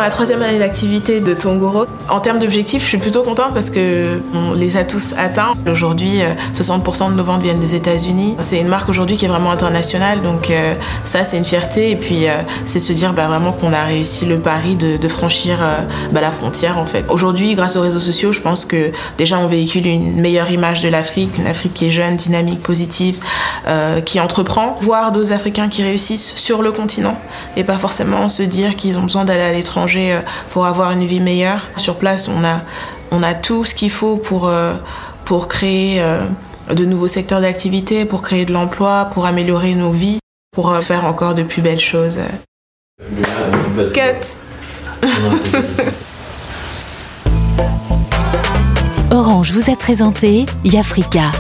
La 0.06 0.12
troisième 0.12 0.44
année 0.44 0.60
d'activité 0.60 1.20
de 1.20 1.34
Tongoro. 1.34 1.88
En 2.10 2.20
termes 2.20 2.38
d'objectifs, 2.38 2.84
je 2.84 2.88
suis 2.90 2.98
plutôt 3.00 3.24
contente 3.24 3.56
parce 3.56 3.72
que 3.72 4.22
on 4.36 4.54
les 4.54 4.78
a 4.78 4.84
tous 4.84 5.16
atteints. 5.18 5.54
Aujourd'hui, 5.68 6.20
60% 6.54 7.08
euh, 7.08 7.10
de 7.10 7.16
nos 7.16 7.24
ventes 7.24 7.42
viennent 7.42 7.60
des 7.60 7.74
États-Unis. 7.74 8.36
C'est 8.38 8.60
une 8.60 8.68
marque 8.68 8.88
aujourd'hui 8.88 9.18
qui 9.18 9.26
est 9.26 9.28
vraiment 9.28 9.50
internationale, 9.50 10.22
donc 10.22 10.52
euh, 10.52 10.76
ça 11.06 11.24
c'est 11.24 11.40
une 11.40 11.44
fierté. 11.44 11.90
Et 11.90 11.96
puis 11.96 12.28
euh, 12.28 12.36
c'est 12.66 12.78
se 12.78 12.94
dire 12.94 13.14
bah, 13.14 13.26
vraiment 13.26 13.52
qu'on 13.52 13.74
a 13.74 13.84
réussi 13.84 14.28
le 14.28 14.38
pari 14.38 14.76
de, 14.76 15.08
franchir 15.08 15.58
bah, 16.12 16.22
la 16.22 16.30
frontière 16.30 16.78
en 16.78 16.86
fait. 16.86 17.04
Aujourd'hui, 17.10 17.56
grâce 17.56 17.76
aux 17.76 17.82
réseaux 17.82 18.00
sociaux, 18.00 18.32
je 18.32 18.42
pense 18.42 18.66
que 18.66 18.92
déjà 19.18 19.40
on 19.40 19.48
véhicule 19.48 19.88
une 19.88 20.22
meilleure 20.22 20.52
image 20.52 20.82
de 20.82 20.90
l'Afrique, 20.90 21.32
une 21.40 21.48
Afrique 21.48 21.74
qui 21.74 21.88
est 21.88 21.92
jeune, 21.92 22.16
dynamique, 22.16 22.62
positive, 22.62 23.18
qui 24.06 24.20
entreprend. 24.20 24.78
Voir 24.82 25.12
d'autres 25.12 25.32
Africains 25.32 25.68
qui 25.68 25.82
réussissent 25.82 26.36
sur 26.36 26.62
le 26.62 26.72
continent 26.72 27.18
et 27.58 27.64
pas 27.64 27.80
forcément 27.80 28.30
se 28.30 28.44
dire 28.44 28.76
qu'ils 28.76 29.00
ont 29.00 29.04
besoin 29.04 29.26
d'aller 29.26 29.42
à 29.42 29.52
l'étranger 29.52 29.95
euh, 29.98 30.22
pour 30.52 30.66
avoir 30.66 30.92
une 30.92 31.06
vie 31.06 31.20
meilleure. 31.20 31.68
Sur 31.78 31.96
place, 31.96 32.28
on 32.28 32.44
a, 32.44 32.62
on 33.12 33.24
a 33.24 33.34
tout 33.34 33.64
ce 33.64 33.74
qu'il 33.76 33.92
faut 33.92 34.18
pour, 34.18 34.48
euh, 34.48 34.76
pour 35.26 35.48
créer 35.48 36.02
euh, 36.02 36.26
de 36.74 36.86
nouveaux 36.86 37.08
secteurs 37.08 37.42
d'activité, 37.42 38.06
pour 38.06 38.22
créer 38.22 38.46
de 38.46 38.54
l'emploi, 38.54 39.10
pour 39.14 39.26
améliorer 39.26 39.76
nos 39.76 39.92
vies, 39.92 40.20
pour 40.54 40.78
faire 40.80 41.06
encore 41.06 41.36
de 41.36 41.44
plus 41.44 41.62
belles 41.62 41.80
choses. 41.80 42.20
Cut 43.94 44.38
Orange 49.12 49.52
vous 49.52 49.70
a 49.72 49.76
présenté 49.76 50.46
Yafrika, 50.64 51.32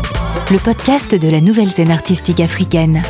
le 0.52 0.60
podcast 0.60 1.15
de 1.15 1.30
la 1.30 1.41
nouvelle 1.41 1.72
scène 1.72 1.91
artistique 1.91 2.39
africaine. 2.39 3.02